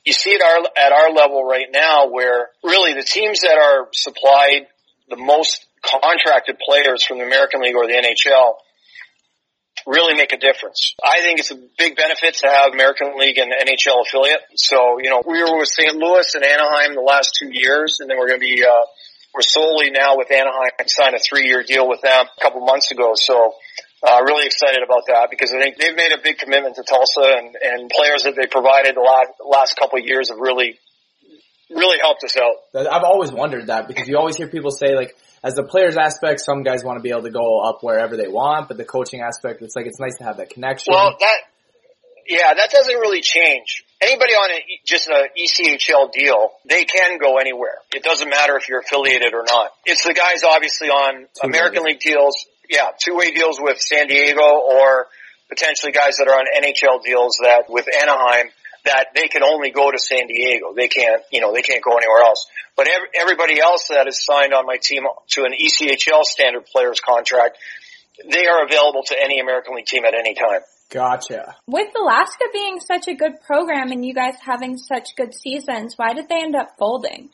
[0.03, 3.87] you see it our, at our level right now where really the teams that are
[3.93, 4.67] supplied
[5.09, 8.53] the most contracted players from the American League or the NHL
[9.86, 10.95] really make a difference.
[11.03, 14.41] I think it's a big benefit to have American League and NHL affiliate.
[14.55, 15.95] So, you know, we were with St.
[15.95, 18.86] Louis and Anaheim the last two years, and then we're going to be, uh,
[19.33, 22.65] we're solely now with Anaheim and signed a three year deal with them a couple
[22.65, 23.13] months ago.
[23.13, 23.53] So,
[24.05, 27.38] uh, really excited about that because I think they've made a big commitment to Tulsa
[27.38, 30.77] and, and players that they provided the last, last couple of years have really,
[31.69, 32.55] really helped us out.
[32.75, 35.15] I've always wondered that because you always hear people say like,
[35.45, 38.27] as the players aspect, some guys want to be able to go up wherever they
[38.27, 40.91] want, but the coaching aspect, it's like it's nice to have that connection.
[40.91, 41.37] Well, that
[42.27, 43.85] yeah, that doesn't really change.
[44.01, 47.77] Anybody on a, just an ECHL deal, they can go anywhere.
[47.93, 49.69] It doesn't matter if you're affiliated or not.
[49.85, 54.41] It's the guys obviously on two American League deals, yeah, two-way deals with San Diego
[54.41, 55.05] or
[55.47, 58.49] potentially guys that are on NHL deals that with Anaheim
[58.86, 60.73] that they can only go to San Diego.
[60.75, 62.45] They can't, you know, they can't go anywhere else.
[62.77, 66.99] But every, everybody else that is signed on my team to an ECHL standard players
[66.99, 67.57] contract,
[68.31, 70.61] they are available to any American League team at any time.
[70.89, 71.55] Gotcha.
[71.67, 76.13] With Alaska being such a good program and you guys having such good seasons, why
[76.13, 77.29] did they end up folding?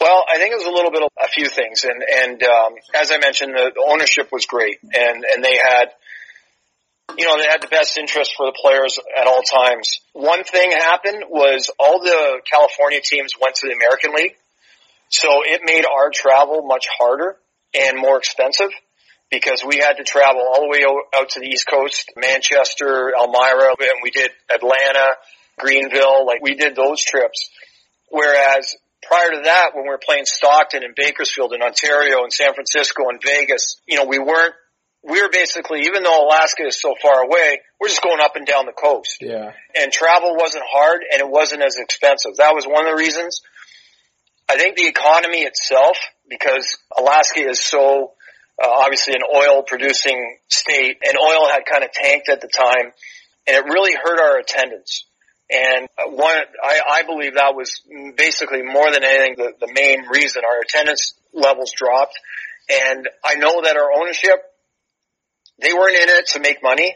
[0.00, 2.74] Well, I think it was a little bit of a few things, and and um,
[2.94, 5.88] as I mentioned, the, the ownership was great, and and they had
[7.16, 10.00] you know, they had the best interest for the players at all times.
[10.12, 14.36] One thing happened was all the California teams went to the American League.
[15.08, 17.36] So it made our travel much harder
[17.74, 18.70] and more expensive
[19.30, 20.84] because we had to travel all the way
[21.14, 25.16] out to the East Coast, Manchester, Elmira, and we did Atlanta,
[25.58, 27.50] Greenville, like we did those trips.
[28.08, 32.54] Whereas prior to that, when we were playing Stockton and Bakersfield in Ontario and San
[32.54, 34.54] Francisco and Vegas, you know, we weren't
[35.06, 38.66] we're basically, even though Alaska is so far away, we're just going up and down
[38.66, 39.18] the coast.
[39.20, 39.52] Yeah.
[39.78, 42.36] And travel wasn't hard and it wasn't as expensive.
[42.38, 43.42] That was one of the reasons.
[44.48, 45.96] I think the economy itself,
[46.28, 48.12] because Alaska is so,
[48.62, 52.92] uh, obviously an oil producing state and oil had kind of tanked at the time
[53.46, 55.06] and it really hurt our attendance.
[55.48, 57.80] And one, I, I believe that was
[58.16, 62.18] basically more than anything the, the main reason our attendance levels dropped.
[62.68, 64.42] And I know that our ownership
[65.60, 66.94] they weren't in it to make money,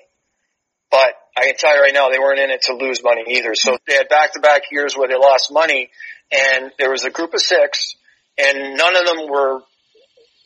[0.91, 3.55] but I can tell you right now, they weren't in it to lose money either.
[3.55, 5.91] So they had back-to-back years where they lost money,
[6.31, 7.95] and there was a group of six,
[8.39, 9.61] and none of them were,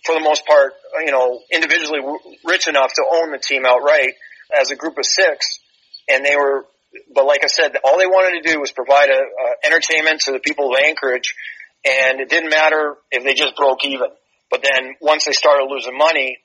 [0.05, 2.01] for the most part, you know, individually
[2.45, 4.15] rich enough to own the team outright
[4.61, 5.59] as a group of six,
[6.09, 6.67] and they were,
[7.15, 10.33] but like I said, all they wanted to do was provide a, a entertainment to
[10.33, 11.35] the people of Anchorage,
[11.85, 14.09] and it didn't matter if they just broke even.
[14.51, 16.39] But then once they started losing money,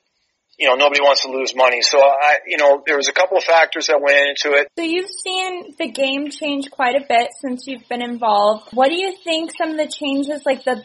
[0.60, 1.82] you know, nobody wants to lose money.
[1.82, 4.68] So I, you know, there was a couple of factors that went into it.
[4.78, 8.74] So you've seen the game change quite a bit since you've been involved.
[8.74, 10.84] What do you think some of the changes, like the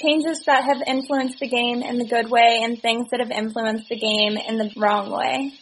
[0.00, 3.90] changes that have influenced the game in the good way and things that have influenced
[3.90, 5.52] the game in the wrong way?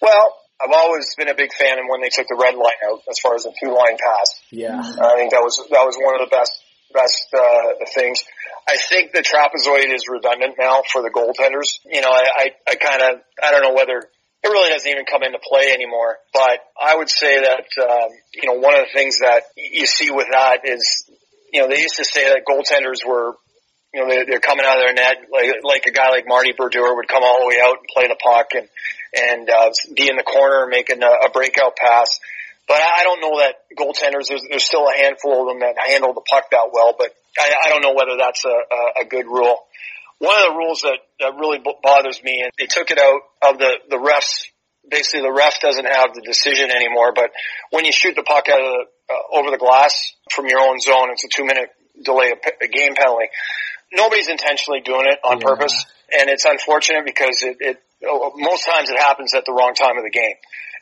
[0.00, 0.34] Well,
[0.64, 3.18] I've always been a big fan of when they took the red line out as
[3.18, 4.40] far as the two line pass.
[4.50, 4.80] Yeah.
[4.80, 6.56] I think that was, that was one of the best,
[6.94, 8.24] best, uh, things.
[8.68, 11.80] I think the trapezoid is redundant now for the goaltenders.
[11.90, 15.06] You know, I, I, I kind of, I don't know whether it really doesn't even
[15.06, 16.18] come into play anymore.
[16.34, 20.10] But I would say that, um, you know, one of the things that you see
[20.10, 21.10] with that is,
[21.50, 23.36] you know, they used to say that goaltenders were,
[23.94, 26.52] you know, they're, they're coming out of their net like, like a guy like Marty
[26.52, 28.68] Brodeur would come all the way out and play the puck and,
[29.16, 32.20] and, uh, be in the corner making a, a breakout pass.
[32.68, 36.12] But I don't know that goaltenders, there's, there's still a handful of them that handle
[36.12, 39.26] the puck that well, but I, I don't know whether that's a, a, a good
[39.26, 39.58] rule
[40.18, 43.20] one of the rules that, that really bothers me, and they took it out
[43.50, 44.50] of the, the refs,
[44.88, 47.30] basically the ref doesn't have the decision anymore, but
[47.70, 50.80] when you shoot the puck out of the, uh, over the glass from your own
[50.80, 51.70] zone, it's a two minute
[52.02, 53.26] delay of a game penalty.
[53.92, 55.46] Nobody's intentionally doing it on yeah.
[55.46, 59.96] purpose, and it's unfortunate because it, it, most times it happens at the wrong time
[59.96, 60.34] of the game.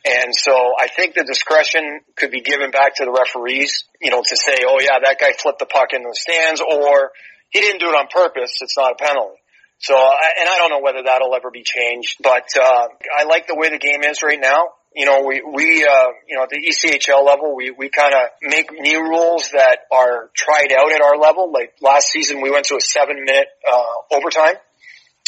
[0.07, 4.23] And so I think the discretion could be given back to the referees, you know,
[4.23, 7.11] to say, oh yeah, that guy flipped the puck in the stands or
[7.51, 8.59] he didn't do it on purpose.
[8.61, 9.39] It's not a penalty.
[9.79, 12.89] So, and I don't know whether that'll ever be changed, but, uh,
[13.19, 14.69] I like the way the game is right now.
[14.95, 18.21] You know, we, we, uh, you know, at the ECHL level, we, we kind of
[18.41, 21.53] make new rules that are tried out at our level.
[21.53, 24.55] Like last season, we went to a seven minute, uh, overtime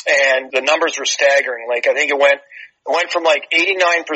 [0.07, 1.67] and the numbers were staggering.
[1.69, 4.07] Like I think it went, it went from like 89%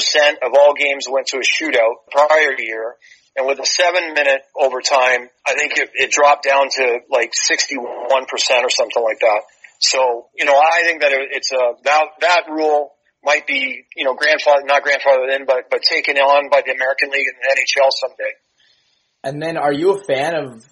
[0.42, 2.96] of all games went to a shootout prior year
[3.36, 7.78] and with a seven minute overtime, I think it, it dropped down to like 61%
[7.80, 9.42] or something like that.
[9.80, 12.92] So, you know, I think that it's a, that, that rule
[13.24, 17.10] might be, you know, grandfather, not grandfathered in, but, but taken on by the American
[17.10, 18.32] League and the NHL someday.
[19.24, 20.64] And then are you a fan of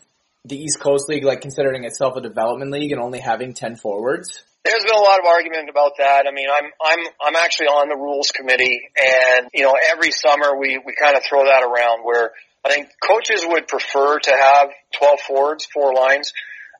[0.44, 4.44] the East Coast League, like considering itself a development league and only having 10 forwards?
[4.64, 6.26] There's been a lot of argument about that.
[6.28, 10.58] I mean, I'm I'm I'm actually on the rules committee, and you know, every summer
[10.58, 12.32] we we kind of throw that around where
[12.64, 16.32] I think coaches would prefer to have 12 forwards, four lines,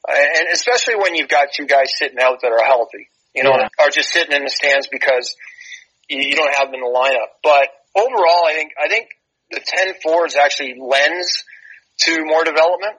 [0.07, 3.69] and especially when you've got two guys sitting out that are healthy, you know, yeah.
[3.79, 5.35] are just sitting in the stands because
[6.09, 7.33] you don't have them in the lineup.
[7.43, 9.09] But overall, I think I think
[9.51, 11.45] the 10 forwards actually lends
[12.03, 12.97] to more development,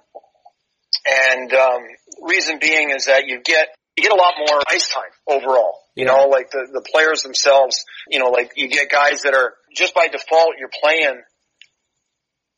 [1.06, 1.82] and um,
[2.24, 3.68] reason being is that you get
[3.98, 5.80] you get a lot more ice time overall.
[5.96, 7.84] You know, like the the players themselves.
[8.10, 11.22] You know, like you get guys that are just by default you're playing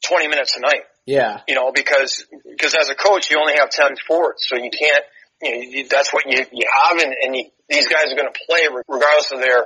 [0.03, 0.83] 20 minutes a night.
[1.05, 1.41] Yeah.
[1.47, 5.03] You know, because, because as a coach, you only have 10 forwards, so you can't,
[5.41, 8.31] you know, you, that's what you, you have and, and you, these guys are going
[8.31, 9.65] to play regardless of their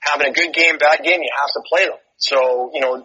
[0.00, 1.98] having a good game, bad game, you have to play them.
[2.16, 2.96] So, you know,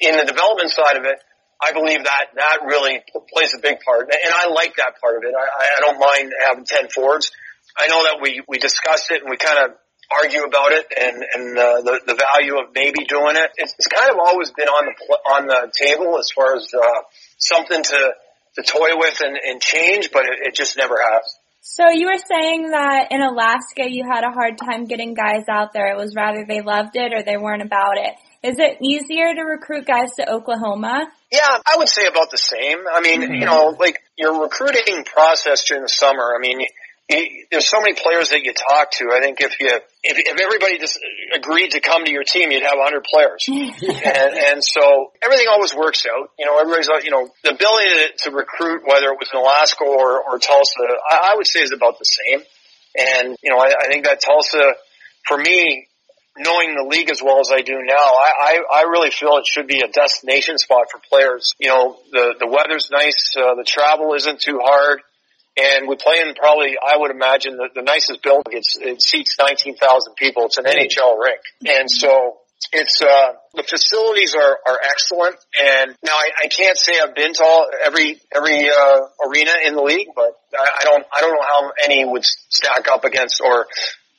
[0.00, 1.18] in the development side of it,
[1.60, 3.00] I believe that that really
[3.32, 5.34] plays a big part, and I like that part of it.
[5.34, 7.30] I, I don't mind having ten forwards.
[7.76, 9.76] I know that we we discussed it and we kind of
[10.12, 13.50] argue about it and and uh, the the value of maybe doing it.
[13.56, 17.00] It's, it's kind of always been on the on the table as far as uh,
[17.38, 18.14] something to
[18.56, 21.22] to toy with and, and change, but it, it just never has.
[21.60, 25.72] So you were saying that in Alaska you had a hard time getting guys out
[25.72, 25.88] there.
[25.88, 28.14] It was rather they loved it or they weren't about it.
[28.44, 31.08] Is it easier to recruit guys to Oklahoma?
[31.32, 32.76] Yeah, I would say about the same.
[32.86, 33.34] I mean, mm-hmm.
[33.40, 36.34] you know, like your recruiting process during the summer.
[36.36, 36.60] I mean,
[37.08, 39.08] there's so many players that you talk to.
[39.16, 39.68] I think if you
[40.02, 41.00] if, if everybody just
[41.34, 43.46] agreed to come to your team, you'd have 100 players.
[43.48, 46.28] and, and so everything always works out.
[46.38, 49.84] You know, everybody's you know the ability to, to recruit, whether it was in Alaska
[49.84, 52.40] or, or Tulsa, I, I would say is about the same.
[52.94, 54.74] And you know, I, I think that Tulsa,
[55.26, 55.88] for me,
[56.36, 59.46] knowing the league as well as I do now, I, I, I really feel it
[59.46, 61.54] should be a destination spot for players.
[61.58, 65.00] You know, the the weather's nice, uh, the travel isn't too hard.
[65.56, 68.58] And we play in probably, I would imagine, the, the nicest building.
[68.58, 70.46] It's, it seats 19,000 people.
[70.46, 71.38] It's an NHL rink.
[71.64, 72.38] And so
[72.72, 75.36] it's, uh, the facilities are, are excellent.
[75.56, 79.76] And now I, I can't say I've been to all, every, every, uh, arena in
[79.76, 83.40] the league, but I, I don't, I don't know how any would stack up against
[83.40, 83.66] or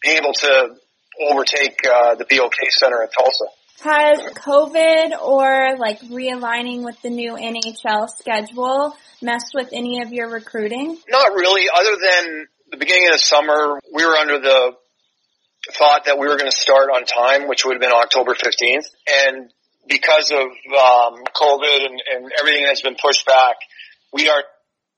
[0.01, 0.77] be able to
[1.21, 3.45] overtake, uh, the BOK Center in Tulsa.
[3.81, 10.29] Has COVID or like realigning with the new NHL schedule messed with any of your
[10.29, 10.97] recruiting?
[11.09, 14.75] Not really, other than the beginning of the summer, we were under the
[15.73, 18.85] thought that we were going to start on time, which would have been October 15th.
[19.07, 19.51] And
[19.87, 23.55] because of um, COVID and, and everything that's been pushed back,
[24.13, 24.43] we are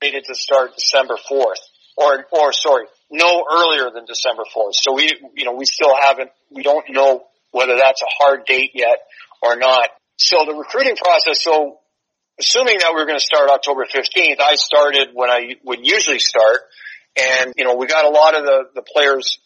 [0.02, 1.62] needed to start December 4th.
[1.96, 4.74] Or, or sorry, no earlier than December 4th.
[4.74, 8.72] So we, you know, we still haven't, we don't know whether that's a hard date
[8.74, 8.98] yet
[9.42, 9.88] or not.
[10.16, 11.78] So the recruiting process, so
[12.38, 16.18] assuming that we are going to start October 15th, I started when I would usually
[16.18, 16.60] start.
[17.16, 19.38] And, you know, we got a lot of the, the players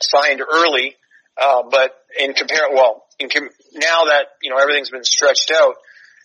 [0.00, 0.94] signed early,
[1.40, 5.74] uh, but in compare, well, in com- now that, you know, everything's been stretched out,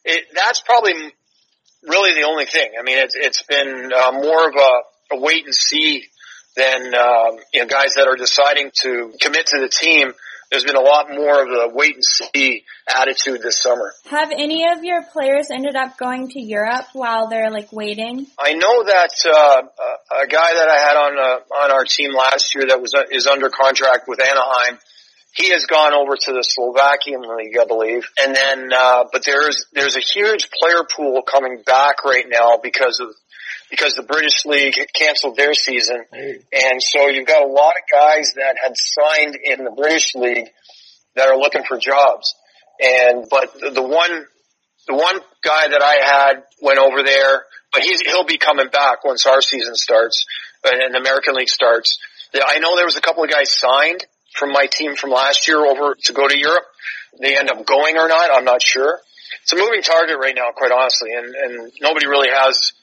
[0.05, 0.93] it, that's probably
[1.83, 2.71] really the only thing.
[2.79, 6.05] I mean, it's, it's been uh, more of a, a wait and see
[6.55, 10.13] than um, you know guys that are deciding to commit to the team.
[10.51, 13.93] There's been a lot more of the wait and see attitude this summer.
[14.05, 18.25] Have any of your players ended up going to Europe while they're like waiting?
[18.39, 19.61] I know that uh,
[20.23, 23.03] a guy that I had on uh, on our team last year that was uh,
[23.11, 24.79] is under contract with Anaheim.
[25.35, 29.67] He has gone over to the Slovakian league, I believe, and then uh, but there's
[29.73, 33.09] there's a huge player pool coming back right now because of
[33.69, 36.03] because the British League canceled their season.
[36.11, 40.49] And so you've got a lot of guys that had signed in the British League
[41.15, 42.35] that are looking for jobs.
[42.79, 44.25] And, but the, the one,
[44.87, 47.43] the one guy that I had went over there,
[47.73, 50.25] but he's, he'll be coming back once our season starts
[50.65, 51.99] uh, and the American League starts.
[52.33, 55.65] I know there was a couple of guys signed from my team from last year
[55.65, 56.65] over to go to Europe.
[57.19, 58.99] They end up going or not, I'm not sure.
[59.43, 62.73] It's a moving target right now, quite honestly, and, and nobody really has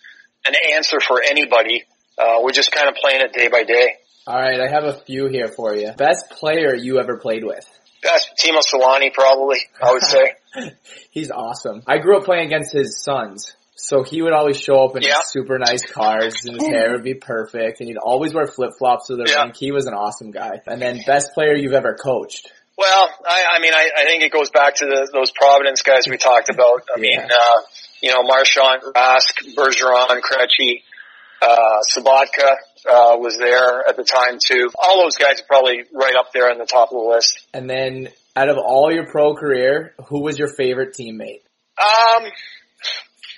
[0.49, 1.85] an answer for anybody.
[2.19, 3.95] Uh, we're just kind of playing it day by day.
[4.27, 5.93] All right, I have a few here for you.
[5.93, 7.65] Best player you ever played with?
[8.03, 9.59] Best Teemu Selanne, probably.
[9.83, 10.33] I would say.
[11.11, 11.83] He's awesome.
[11.87, 13.55] I grew up playing against his sons.
[13.79, 15.21] So he would always show up in Yeah.
[15.23, 19.09] super nice cars and his hair would be perfect and he'd always wear flip flops
[19.09, 19.43] to the Yeah.
[19.45, 19.57] rink.
[19.57, 20.61] He was an awesome guy.
[20.67, 22.51] And then best player you've ever coached.
[22.79, 26.03] Well, I, I mean, I, I think it goes back to the, those Providence guys
[26.11, 26.83] we talked about.
[26.95, 27.61] I mean, uh,
[28.03, 30.83] you know, Marchand, Rask, Bergeron, Krejci,
[31.43, 32.57] uh, Sobotka,
[32.89, 34.71] uh, was there at the time too.
[34.79, 37.47] All those guys are probably right up there on the top of the list.
[37.53, 41.43] And then out of all your pro career, who was your favorite teammate?
[41.79, 42.31] Um,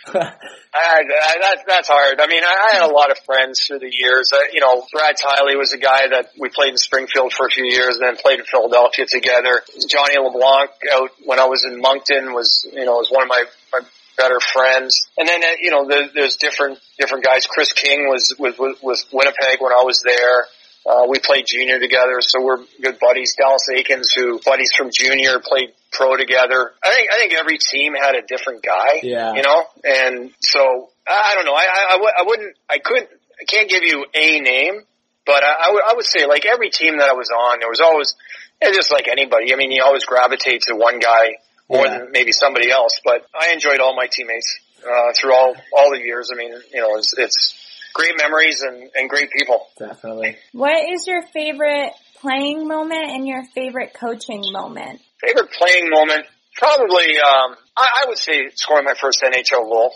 [0.14, 2.20] I, I, that, that's hard.
[2.20, 4.32] I mean, I, I had a lot of friends through the years.
[4.32, 7.50] Uh, you know, Brad Tiley was a guy that we played in Springfield for a
[7.50, 9.62] few years and then played in Philadelphia together.
[9.88, 13.44] Johnny LeBlanc out when I was in Moncton was, you know, was one of my,
[13.72, 13.80] my
[14.18, 15.08] better friends.
[15.16, 17.46] And then, uh, you know, there, there's different, different guys.
[17.46, 20.44] Chris King was with, with, with Winnipeg when I was there.
[20.88, 23.34] Uh, we played junior together, so we're good buddies.
[23.36, 26.72] Dallas Eakins, who buddies from junior, played pro together.
[26.82, 29.00] I think I think every team had a different guy.
[29.02, 29.34] Yeah.
[29.34, 31.52] You know, and so I I don't know.
[31.52, 32.56] I I, I, w- I wouldn't.
[32.70, 33.10] I couldn't.
[33.38, 34.80] I can't give you a name,
[35.26, 35.82] but I, I would.
[35.82, 38.14] I would say like every team that I was on, there was always.
[38.62, 39.52] It's just like anybody.
[39.52, 41.36] I mean, you always gravitate to one guy
[41.68, 41.98] more Yeah.
[41.98, 43.00] than maybe somebody else.
[43.04, 46.30] But I enjoyed all my teammates uh, through all all the years.
[46.32, 47.54] I mean, you know, it's it's
[47.94, 49.66] great memories and and great people.
[49.78, 50.36] Definitely.
[50.52, 55.00] What is your favorite playing moment and your favorite coaching moment?
[55.20, 59.92] Favorite playing moment, probably, um, I, I would say scoring my first NHL goal.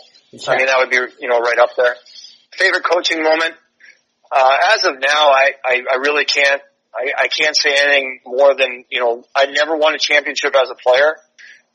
[0.47, 1.95] I mean, that would be, you know, right up there.
[2.53, 3.53] Favorite coaching moment,
[4.31, 6.61] uh, as of now, I, I, I really can't,
[6.93, 10.69] I, I can't say anything more than, you know, I never won a championship as
[10.69, 11.15] a player.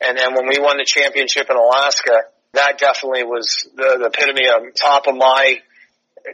[0.01, 2.23] And then when we won the championship in Alaska,
[2.55, 5.61] that definitely was the, the epitome of top of my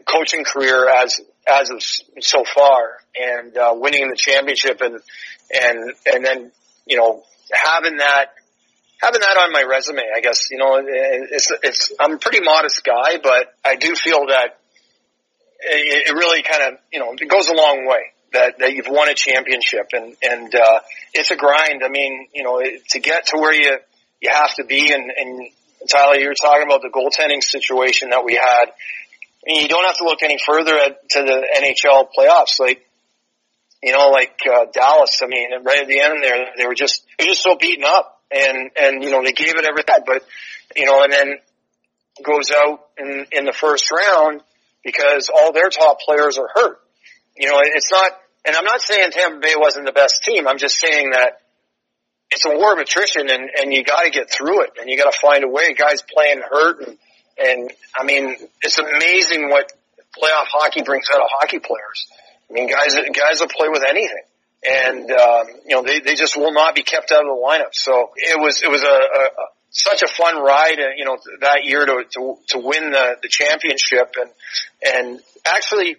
[0.07, 1.83] coaching career as, as of
[2.23, 2.99] so far.
[3.17, 5.01] And, uh, winning the championship and,
[5.51, 6.53] and, and then,
[6.87, 8.27] you know, having that,
[9.01, 12.83] having that on my resume, I guess, you know, it's, it's, I'm a pretty modest
[12.85, 14.59] guy, but I do feel that
[15.61, 18.89] it, it really kind of, you know, it goes a long way that, that you've
[18.89, 20.81] won a championship and, and, uh,
[21.13, 21.83] it's a grind.
[21.85, 23.79] I mean, you know, it, to get to where you,
[24.21, 25.49] you have to be and, and
[25.91, 28.67] Tyler, you were talking about the goaltending situation that we had.
[28.69, 32.59] I mean, you don't have to look any further at, to the NHL playoffs.
[32.59, 32.87] Like,
[33.83, 37.05] you know, like, uh, Dallas, I mean, right at the end there, they were just,
[37.19, 40.25] they were just so beaten up and, and, you know, they gave it everything, but,
[40.75, 41.35] you know, and then
[42.25, 44.41] goes out in, in the first round
[44.83, 46.81] because all their top players are hurt.
[47.37, 48.13] You know, it's not,
[48.45, 50.47] and I'm not saying Tampa Bay wasn't the best team.
[50.47, 51.41] I'm just saying that
[52.31, 55.17] it's a war of attrition and, and you gotta get through it and you gotta
[55.21, 55.75] find a way.
[55.75, 56.99] Guys playing hurt and,
[57.39, 59.73] and I mean, it's amazing what
[60.17, 62.07] playoff hockey brings out of hockey players.
[62.51, 64.23] I mean, guys, guys will play with anything.
[64.67, 67.73] And, um, you know, they, they just will not be kept out of the lineup.
[67.73, 71.19] So it was, it was a, a, a such a fun ride, uh, you know,
[71.41, 74.31] that year to, to, to win the, the championship and,
[74.83, 75.97] and actually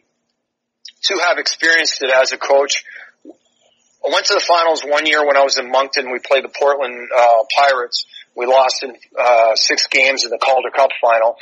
[1.07, 2.83] to have experienced it as a coach.
[3.25, 6.11] I went to the finals one year when I was in Moncton.
[6.11, 8.05] We played the Portland, uh, Pirates.
[8.35, 11.37] We lost in, uh, six games in the Calder Cup final.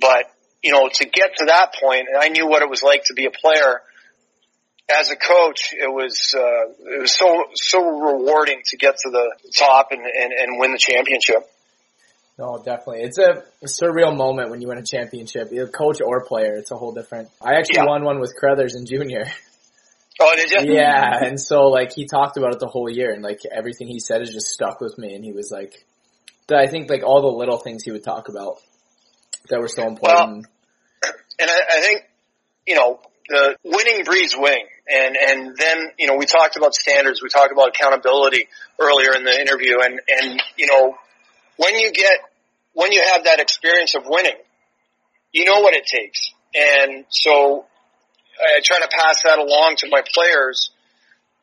[0.00, 0.26] But,
[0.62, 3.14] you know, to get to that point, and I knew what it was like to
[3.14, 3.82] be a player,
[4.90, 9.30] as a coach, it was uh, it was so so rewarding to get to the
[9.56, 11.48] top and, and, and win the championship.
[12.38, 13.02] No, definitely.
[13.02, 16.54] It's a, a surreal moment when you win a championship, either coach or player.
[16.54, 17.28] It's a whole different.
[17.40, 17.86] I actually Yeah.
[17.86, 19.24] won one with Crothers in junior.
[20.20, 20.74] Oh, did you?
[20.74, 23.98] yeah, and so like he talked about it the whole year, and like everything he
[23.98, 25.14] said has just stuck with me.
[25.14, 25.84] And he was like,
[26.54, 28.58] I think like all the little things he would talk about
[29.48, 30.46] that were so important.
[31.38, 32.02] And I, I think
[32.66, 34.66] you know the winning breeds winning.
[34.88, 37.22] And, and then, you know, we talked about standards.
[37.22, 39.78] We talked about accountability earlier in the interview.
[39.80, 40.96] And, and, you know,
[41.56, 42.18] when you get,
[42.74, 44.36] when you have that experience of winning,
[45.32, 46.30] you know what it takes.
[46.54, 47.64] And so
[48.40, 50.70] I try to pass that along to my players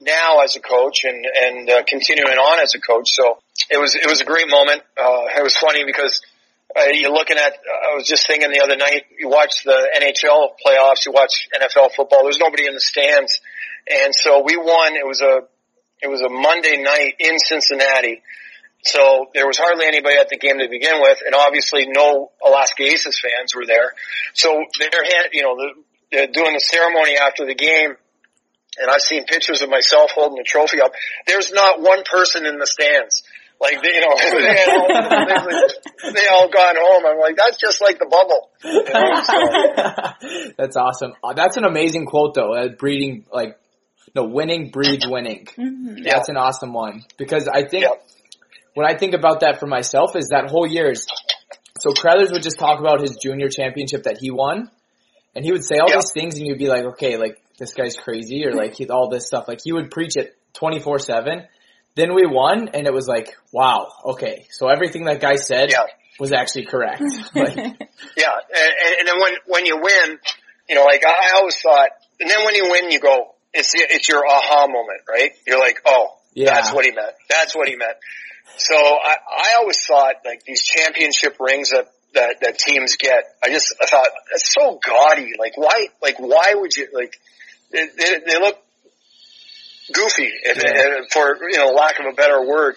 [0.01, 3.09] now as a coach and, and uh, continuing on as a coach.
[3.11, 3.39] So
[3.69, 4.81] it was, it was a great moment.
[4.97, 6.21] Uh, it was funny because
[6.75, 10.51] uh, you're looking at, I was just thinking the other night, you watch the NHL
[10.65, 13.39] playoffs, you watch NFL football, there's nobody in the stands.
[13.89, 15.41] And so we won, it was a,
[16.01, 18.21] it was a Monday night in Cincinnati.
[18.83, 22.83] So there was hardly anybody at the game to begin with, and obviously no Alaska
[22.83, 23.93] Aces fans were there.
[24.33, 25.57] So they're, you know,
[26.11, 27.95] they're doing the ceremony after the game,
[28.77, 30.93] and I've seen pictures of myself holding the trophy up.
[31.27, 33.23] There's not one person in the stands.
[33.59, 37.05] Like, you know, they all, they all gone home.
[37.05, 38.49] I'm like, that's just like the bubble.
[38.63, 40.53] You know, so.
[40.57, 41.13] that's awesome.
[41.21, 42.53] Uh, that's an amazing quote though.
[42.53, 43.59] Uh, breeding, like,
[44.15, 45.45] no, winning breeds winning.
[45.45, 46.03] Mm-hmm.
[46.03, 46.35] That's yeah.
[46.35, 47.03] an awesome one.
[47.17, 47.89] Because I think, yeah.
[48.75, 51.05] When I think about that for myself is that whole year's,
[51.79, 54.69] so Crothers would just talk about his junior championship that he won.
[55.35, 55.97] And he would say all yeah.
[55.97, 59.09] these things and you'd be like, okay, like, this guy's crazy or like, he's all
[59.09, 59.47] this stuff.
[59.47, 61.45] Like, he would preach it 24-7
[61.99, 65.83] then we won, and it was like, wow, okay, so everything that guy said yeah.
[66.19, 67.01] was actually correct.
[67.35, 70.19] like, yeah, and, and then when when you win,
[70.69, 71.89] you know, like I always thought,
[72.19, 75.31] and then when you win, you go, it's it's your aha moment, right?
[75.45, 76.53] You're like, oh, yeah.
[76.53, 77.13] that's what he meant.
[77.29, 77.97] That's what he meant.
[78.57, 83.35] So I I always thought like these championship rings that that that teams get.
[83.43, 85.31] I just I thought that's so gaudy.
[85.39, 87.19] Like why like why would you like
[87.71, 88.57] they, they, they look
[89.93, 91.01] goofy, if, yeah.
[91.11, 92.75] for you know lack of a better word.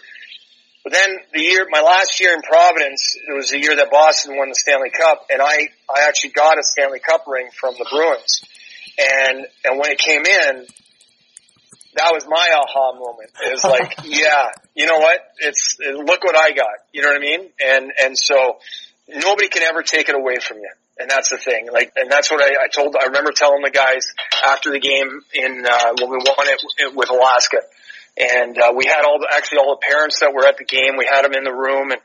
[0.84, 4.36] But then the year, my last year in Providence, it was the year that Boston
[4.36, 7.86] won the Stanley Cup, and I I actually got a Stanley Cup ring from the
[7.90, 8.42] Bruins,
[8.98, 10.66] and and when it came in,
[11.94, 13.30] that was my aha moment.
[13.44, 15.20] It was like, yeah, you know what?
[15.38, 16.66] It's look what I got.
[16.92, 17.48] You know what I mean?
[17.64, 18.58] And and so
[19.08, 20.70] nobody can ever take it away from you.
[20.98, 21.68] And that's the thing.
[21.72, 24.12] Like, and that's what I, I told, I remember telling the guys
[24.46, 27.58] after the game in, uh, when we won it with Alaska.
[28.16, 30.96] And, uh, we had all the, actually all the parents that were at the game,
[30.98, 32.00] we had them in the room and,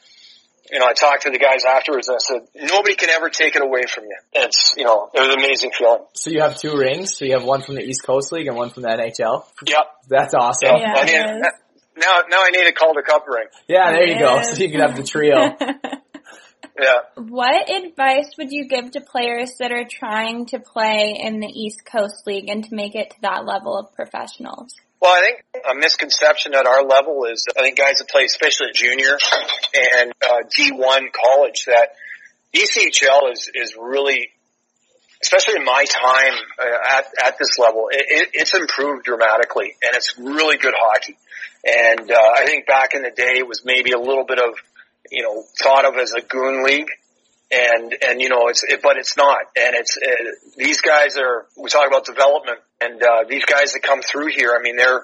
[0.72, 3.56] you know, I talked to the guys afterwards and I said, nobody can ever take
[3.56, 4.18] it away from you.
[4.34, 6.04] It's, you know, it was an amazing feeling.
[6.14, 7.16] So you have two rings.
[7.16, 9.46] So you have one from the East Coast League and one from the NHL.
[9.66, 9.86] Yep.
[10.10, 10.78] That's awesome.
[10.78, 11.42] Yeah, I mean,
[11.98, 13.48] now, now I need a Calder Cup ring.
[13.68, 14.42] Yeah, there you go.
[14.42, 15.56] So you can have the trio.
[16.80, 17.00] Yeah.
[17.16, 21.84] What advice would you give to players that are trying to play in the East
[21.86, 24.76] Coast League and to make it to that level of professionals?
[25.02, 28.68] Well, I think a misconception at our level is I think guys that play, especially
[28.74, 29.18] junior
[29.74, 31.90] and uh, D1 college, that
[32.56, 34.30] ECHL is is really,
[35.22, 39.96] especially in my time uh, at at this level, it, it, it's improved dramatically and
[39.96, 41.18] it's really good hockey.
[41.64, 44.56] And uh, I think back in the day it was maybe a little bit of
[45.12, 46.90] you know, thought of as a goon league.
[47.50, 49.40] And, and, you know, it's, it, but it's not.
[49.56, 53.82] And it's, it, these guys are, we talk about development and, uh, these guys that
[53.84, 55.04] come through here, I mean, they're,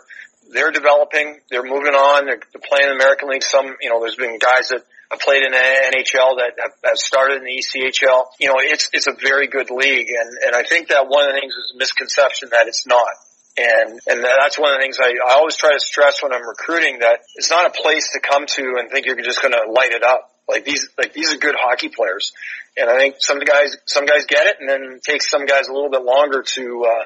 [0.52, 3.44] they're developing, they're moving on, they're, they're playing in the American League.
[3.44, 6.98] Some, you know, there's been guys that have played in the NHL that have, have
[6.98, 8.26] started in the ECHL.
[8.40, 10.08] You know, it's, it's a very good league.
[10.10, 13.14] And, and I think that one of the things is a misconception that it's not.
[13.56, 16.46] And, and that's one of the things I, I always try to stress when I'm
[16.48, 19.72] recruiting that it's not a place to come to and think you're just going to
[19.72, 20.33] light it up.
[20.48, 22.34] Like these, like these are good hockey players.
[22.76, 25.68] And I think some guys, some guys get it and then it takes some guys
[25.68, 27.04] a little bit longer to, uh,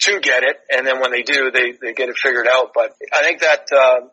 [0.00, 0.56] to get it.
[0.70, 2.72] And then when they do, they, they get it figured out.
[2.74, 4.06] But I think that, uh,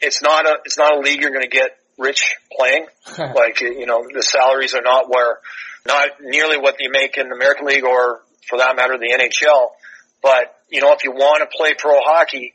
[0.00, 2.86] it's not a, it's not a league you're going to get rich playing.
[3.18, 5.38] like, you know, the salaries are not where,
[5.86, 9.68] not nearly what you make in the American League or for that matter, the NHL.
[10.22, 12.54] But, you know, if you want to play pro hockey,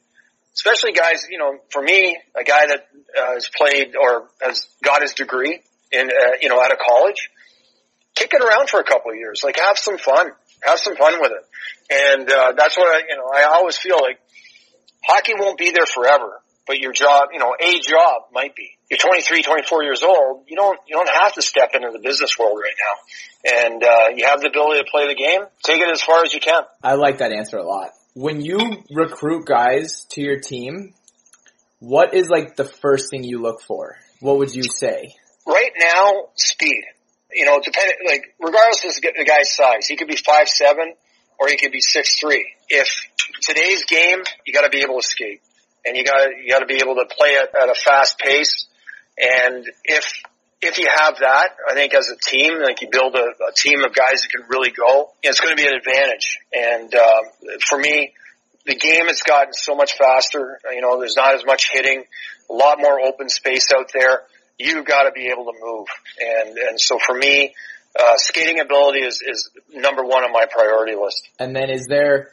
[0.56, 2.88] especially guys, you know, for me, a guy that
[3.18, 5.60] uh, has played or has got his degree
[5.92, 7.30] in, uh, you know, out of college,
[8.16, 9.42] kick it around for a couple of years.
[9.44, 10.32] Like have some fun,
[10.62, 11.46] have some fun with it.
[11.92, 14.20] And, uh, that's what I, you know, I always feel like
[15.04, 18.70] hockey won't be there forever, but your job, you know, a job might be.
[18.90, 20.46] You're 23, 24 years old.
[20.48, 23.66] You don't, you don't have to step into the business world right now.
[23.66, 25.42] And, uh, you have the ability to play the game.
[25.64, 26.64] Take it as far as you can.
[26.84, 28.60] I like that answer a lot when you
[28.92, 30.94] recruit guys to your team,
[31.80, 33.98] what is like the first thing you look for?
[34.20, 35.16] What would you say?
[35.46, 36.84] Right now, speed.
[37.34, 40.94] You know, depending, like, regardless of the guy's size, he could be five seven
[41.40, 42.46] or he could be six three.
[42.70, 42.88] If
[43.42, 45.42] today's game, you gotta be able to skate.
[45.86, 48.68] And you gotta, you gotta be able to play at, at a fast pace.
[49.18, 50.06] And if,
[50.64, 53.84] if you have that, I think as a team, like you build a, a team
[53.84, 56.40] of guys that can really go, it's going to be an advantage.
[56.54, 58.14] And um, for me,
[58.66, 60.60] the game has gotten so much faster.
[60.72, 62.04] You know, there's not as much hitting,
[62.50, 64.24] a lot more open space out there.
[64.58, 65.88] You've got to be able to move.
[66.20, 67.54] And and so for me,
[68.00, 71.28] uh, skating ability is is number one on my priority list.
[71.40, 72.32] And then is there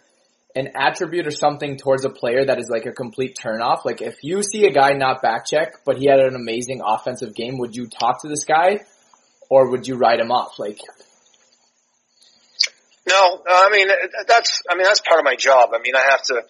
[0.57, 3.84] an attribute or something towards a player that is like a complete turnoff?
[3.84, 7.34] Like if you see a guy not back check, but he had an amazing offensive
[7.34, 8.80] game, would you talk to this guy
[9.48, 10.59] or would you write him off?
[10.59, 10.78] Like,
[13.09, 13.94] no, uh, I mean, uh,
[14.26, 15.70] that's, I mean, that's part of my job.
[15.74, 16.42] I mean, I have to,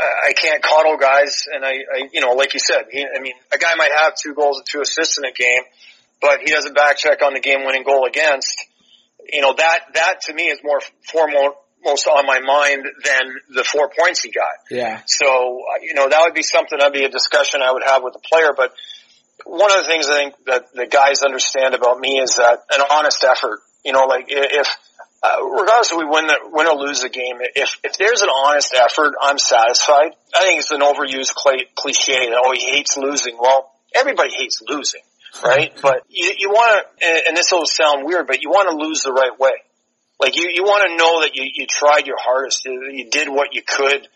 [0.00, 3.34] I can't coddle guys and I, I you know, like you said, he, I mean,
[3.52, 5.62] a guy might have two goals and two assists in a game,
[6.20, 8.56] but he doesn't back check on the game winning goal against.
[9.30, 10.80] You know, that, that to me is more
[11.10, 11.54] formal,
[11.84, 14.44] most on my mind than the four points he got.
[14.70, 15.02] Yeah.
[15.06, 18.02] So, uh, you know, that would be something that'd be a discussion I would have
[18.02, 18.50] with the player.
[18.56, 18.72] But
[19.44, 22.82] one of the things I think that the guys understand about me is that an
[22.90, 24.68] honest effort, you know, like if,
[25.22, 28.28] uh, regardless if we win the, win or lose the game, if, if there's an
[28.28, 30.12] honest effort, I'm satisfied.
[30.34, 33.36] I think it's an overused cliche that, oh, he hates losing.
[33.38, 35.02] Well, everybody hates losing,
[35.44, 35.72] right?
[35.82, 39.02] but you, you want to, and this will sound weird, but you want to lose
[39.02, 39.52] the right way.
[40.20, 42.64] Like you, you want to know that you, you tried your hardest.
[42.66, 44.06] You did what you could.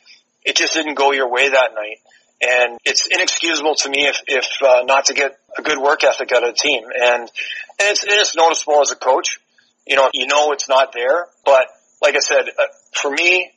[0.45, 1.99] It just didn't go your way that night.
[2.43, 6.31] And it's inexcusable to me if, if uh, not to get a good work ethic
[6.33, 6.83] out of the team.
[6.85, 7.31] And, and
[7.79, 9.41] it's, and it's noticeable as a coach.
[9.87, 11.27] You know, you know it's not there.
[11.47, 11.67] But
[12.03, 13.51] like I said, uh, for me,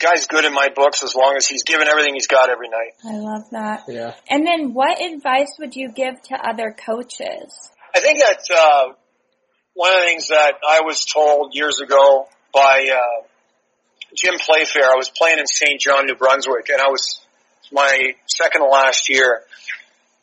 [0.00, 2.94] guy's good in my books as long as he's given everything he's got every night.
[3.04, 3.84] I love that.
[3.88, 4.14] Yeah.
[4.30, 7.70] And then what advice would you give to other coaches?
[7.94, 8.92] I think that, uh,
[9.78, 13.26] one of the things that I was told years ago by uh,
[14.12, 15.80] Jim Playfair, I was playing in St.
[15.80, 17.20] John, New Brunswick, and I was
[17.70, 19.40] my second to last year,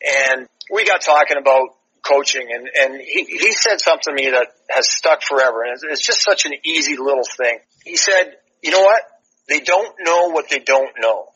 [0.06, 1.70] and we got talking about
[2.02, 5.84] coaching, and and he he said something to me that has stuck forever, and it's,
[5.84, 7.60] it's just such an easy little thing.
[7.86, 9.04] He said, "You know what?
[9.48, 11.28] They don't know what they don't know,"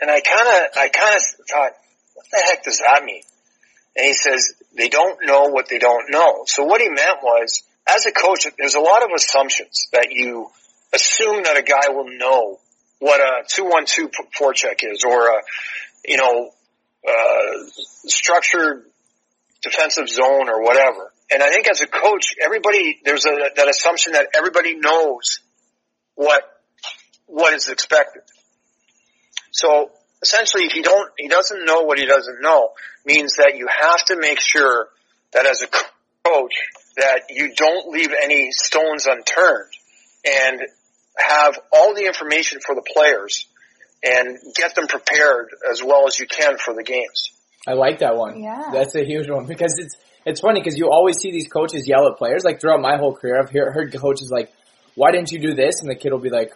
[0.00, 1.72] and I kind of I kind of thought,
[2.14, 3.22] "What the heck does that mean?"
[3.96, 6.44] And he says, they don't know what they don't know.
[6.46, 10.48] So what he meant was, as a coach, there's a lot of assumptions that you
[10.92, 12.58] assume that a guy will know
[12.98, 15.42] what a 2-1-2 forecheck is or a,
[16.04, 16.50] you know,
[17.06, 17.64] uh,
[18.06, 18.84] structured
[19.62, 21.12] defensive zone or whatever.
[21.30, 25.40] And I think as a coach, everybody, there's a, that assumption that everybody knows
[26.14, 26.42] what,
[27.26, 28.22] what is expected.
[29.50, 29.90] So
[30.24, 32.70] essentially, he don't, he doesn't know what he doesn't know,
[33.04, 34.88] means that you have to make sure
[35.32, 36.54] that as a coach
[36.96, 39.72] that you don't leave any stones unturned
[40.24, 40.60] and
[41.18, 43.46] have all the information for the players
[44.02, 47.30] and get them prepared as well as you can for the games.
[47.66, 48.42] I like that one.
[48.42, 48.70] Yeah.
[48.72, 49.96] That's a huge one because it's
[50.26, 52.44] it's funny because you always see these coaches yell at players.
[52.44, 54.50] Like throughout my whole career, I've heard, heard coaches like,
[54.94, 56.52] "Why didn't you do this?" And the kid will be like,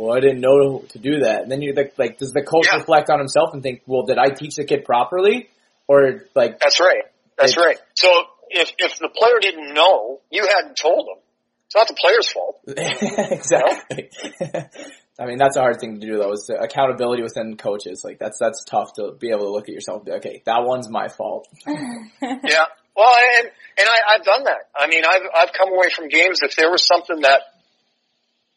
[0.00, 2.66] "Well, I didn't know to do that." And then you like, like does the coach
[2.66, 2.78] yeah.
[2.78, 5.48] reflect on himself and think, "Well, did I teach the kid properly?"
[5.86, 7.04] Or like That's right.
[7.38, 7.78] That's right.
[7.94, 8.08] So
[8.48, 11.22] if if the player didn't know, you hadn't told him.
[11.66, 12.60] It's not the player's fault.
[13.30, 14.10] exactly.
[15.20, 18.02] I mean, that's a hard thing to do though, is accountability within coaches.
[18.04, 20.64] Like that's, that's tough to be able to look at yourself and be, okay, that
[20.64, 21.46] one's my fault.
[21.66, 22.64] yeah.
[22.96, 24.70] Well, and, and I, I've done that.
[24.74, 27.42] I mean, I've, I've come away from games if there was something that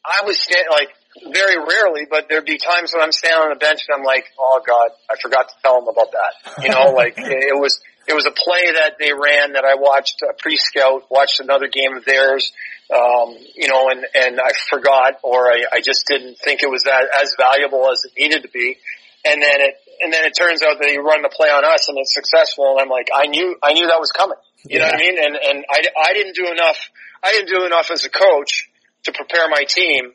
[0.04, 0.90] I was stand, like,
[1.22, 4.26] very rarely, but there'd be times when I'm standing on the bench and I'm like,
[4.40, 6.64] oh god, I forgot to tell them about that.
[6.64, 10.24] You know, like it was, it was a play that they ran that I watched
[10.24, 12.52] uh, pre-scout, watched another game of theirs,
[12.92, 16.84] um, you know, and, and I forgot or I, I just didn't think it was
[16.84, 18.78] that as valuable as it needed to be.
[19.26, 21.88] And then it, and then it turns out that you run the play on us
[21.88, 24.38] and it's successful and I'm like, I knew, I knew that was coming.
[24.68, 24.86] You yeah.
[24.86, 25.18] know what I mean?
[25.18, 26.78] And, and I, I didn't do enough,
[27.24, 28.68] I didn't do enough as a coach
[29.04, 30.12] to prepare my team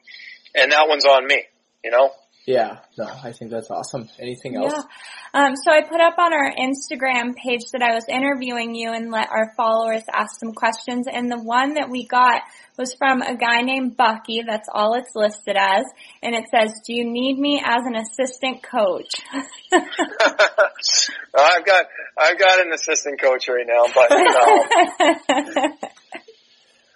[0.61, 1.43] and that one's on me,
[1.85, 2.11] you know?
[2.49, 4.09] Yeah, no, I think that's awesome.
[4.19, 4.73] Anything else?
[4.75, 4.83] Yeah.
[5.35, 9.11] Um, so I put up on our Instagram page that I was interviewing you and
[9.11, 11.07] let our followers ask some questions.
[11.13, 12.41] And the one that we got
[12.79, 14.43] was from a guy named Bucky.
[14.47, 15.85] That's all it's listed as.
[16.23, 19.11] And it says, do you need me as an assistant coach?
[21.35, 21.85] I've got,
[22.17, 25.91] I've got an assistant coach right now, but, um,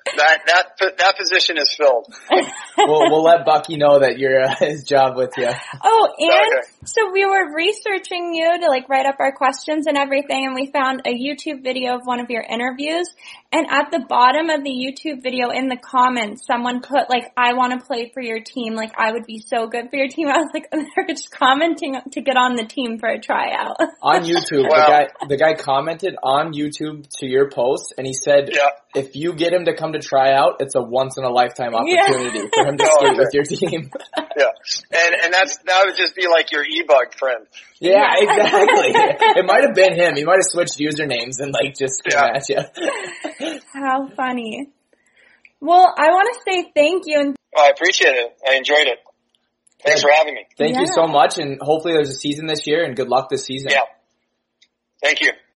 [0.04, 2.12] that that that position is filled.
[2.78, 5.48] we'll we'll let Bucky know that you're uh, his job with you.
[5.82, 6.68] Oh, and Okay.
[6.84, 10.66] so we were researching you to like write up our questions and everything, and we
[10.66, 13.08] found a YouTube video of one of your interviews.
[13.54, 17.52] And at the bottom of the YouTube video, in the comments, someone put like, "I
[17.52, 18.74] want to play for your team.
[18.74, 21.96] Like, I would be so good for your team." I was like, they're just commenting
[22.12, 23.76] to get on the team for a tryout.
[24.02, 24.86] On YouTube, Wow.
[24.86, 28.68] the guy the guy commented on YouTube to your post, and he said, Yeah.
[28.94, 31.72] "If you get him to come to try out, it's a once in a lifetime
[31.84, 32.02] Yeah.
[32.04, 33.90] opportunity for him to Oh, skate with your team."
[34.36, 34.48] Yeah.
[34.92, 37.46] And and that's that would just be like your e-bug friend.
[37.82, 38.92] Yeah, exactly.
[38.94, 40.14] it might have been him.
[40.16, 42.36] He might have switched usernames and like just came Yeah.
[42.36, 43.60] at you.
[43.72, 44.70] How funny.
[45.60, 48.36] Well, I want to say thank you and I appreciate it.
[48.48, 48.98] I enjoyed it.
[49.84, 50.46] Thanks for having me.
[50.56, 53.44] Thank you so much, and hopefully there's a season this year, and good luck this
[53.44, 53.70] season.
[53.72, 53.80] Yeah.
[55.02, 55.32] Thank you.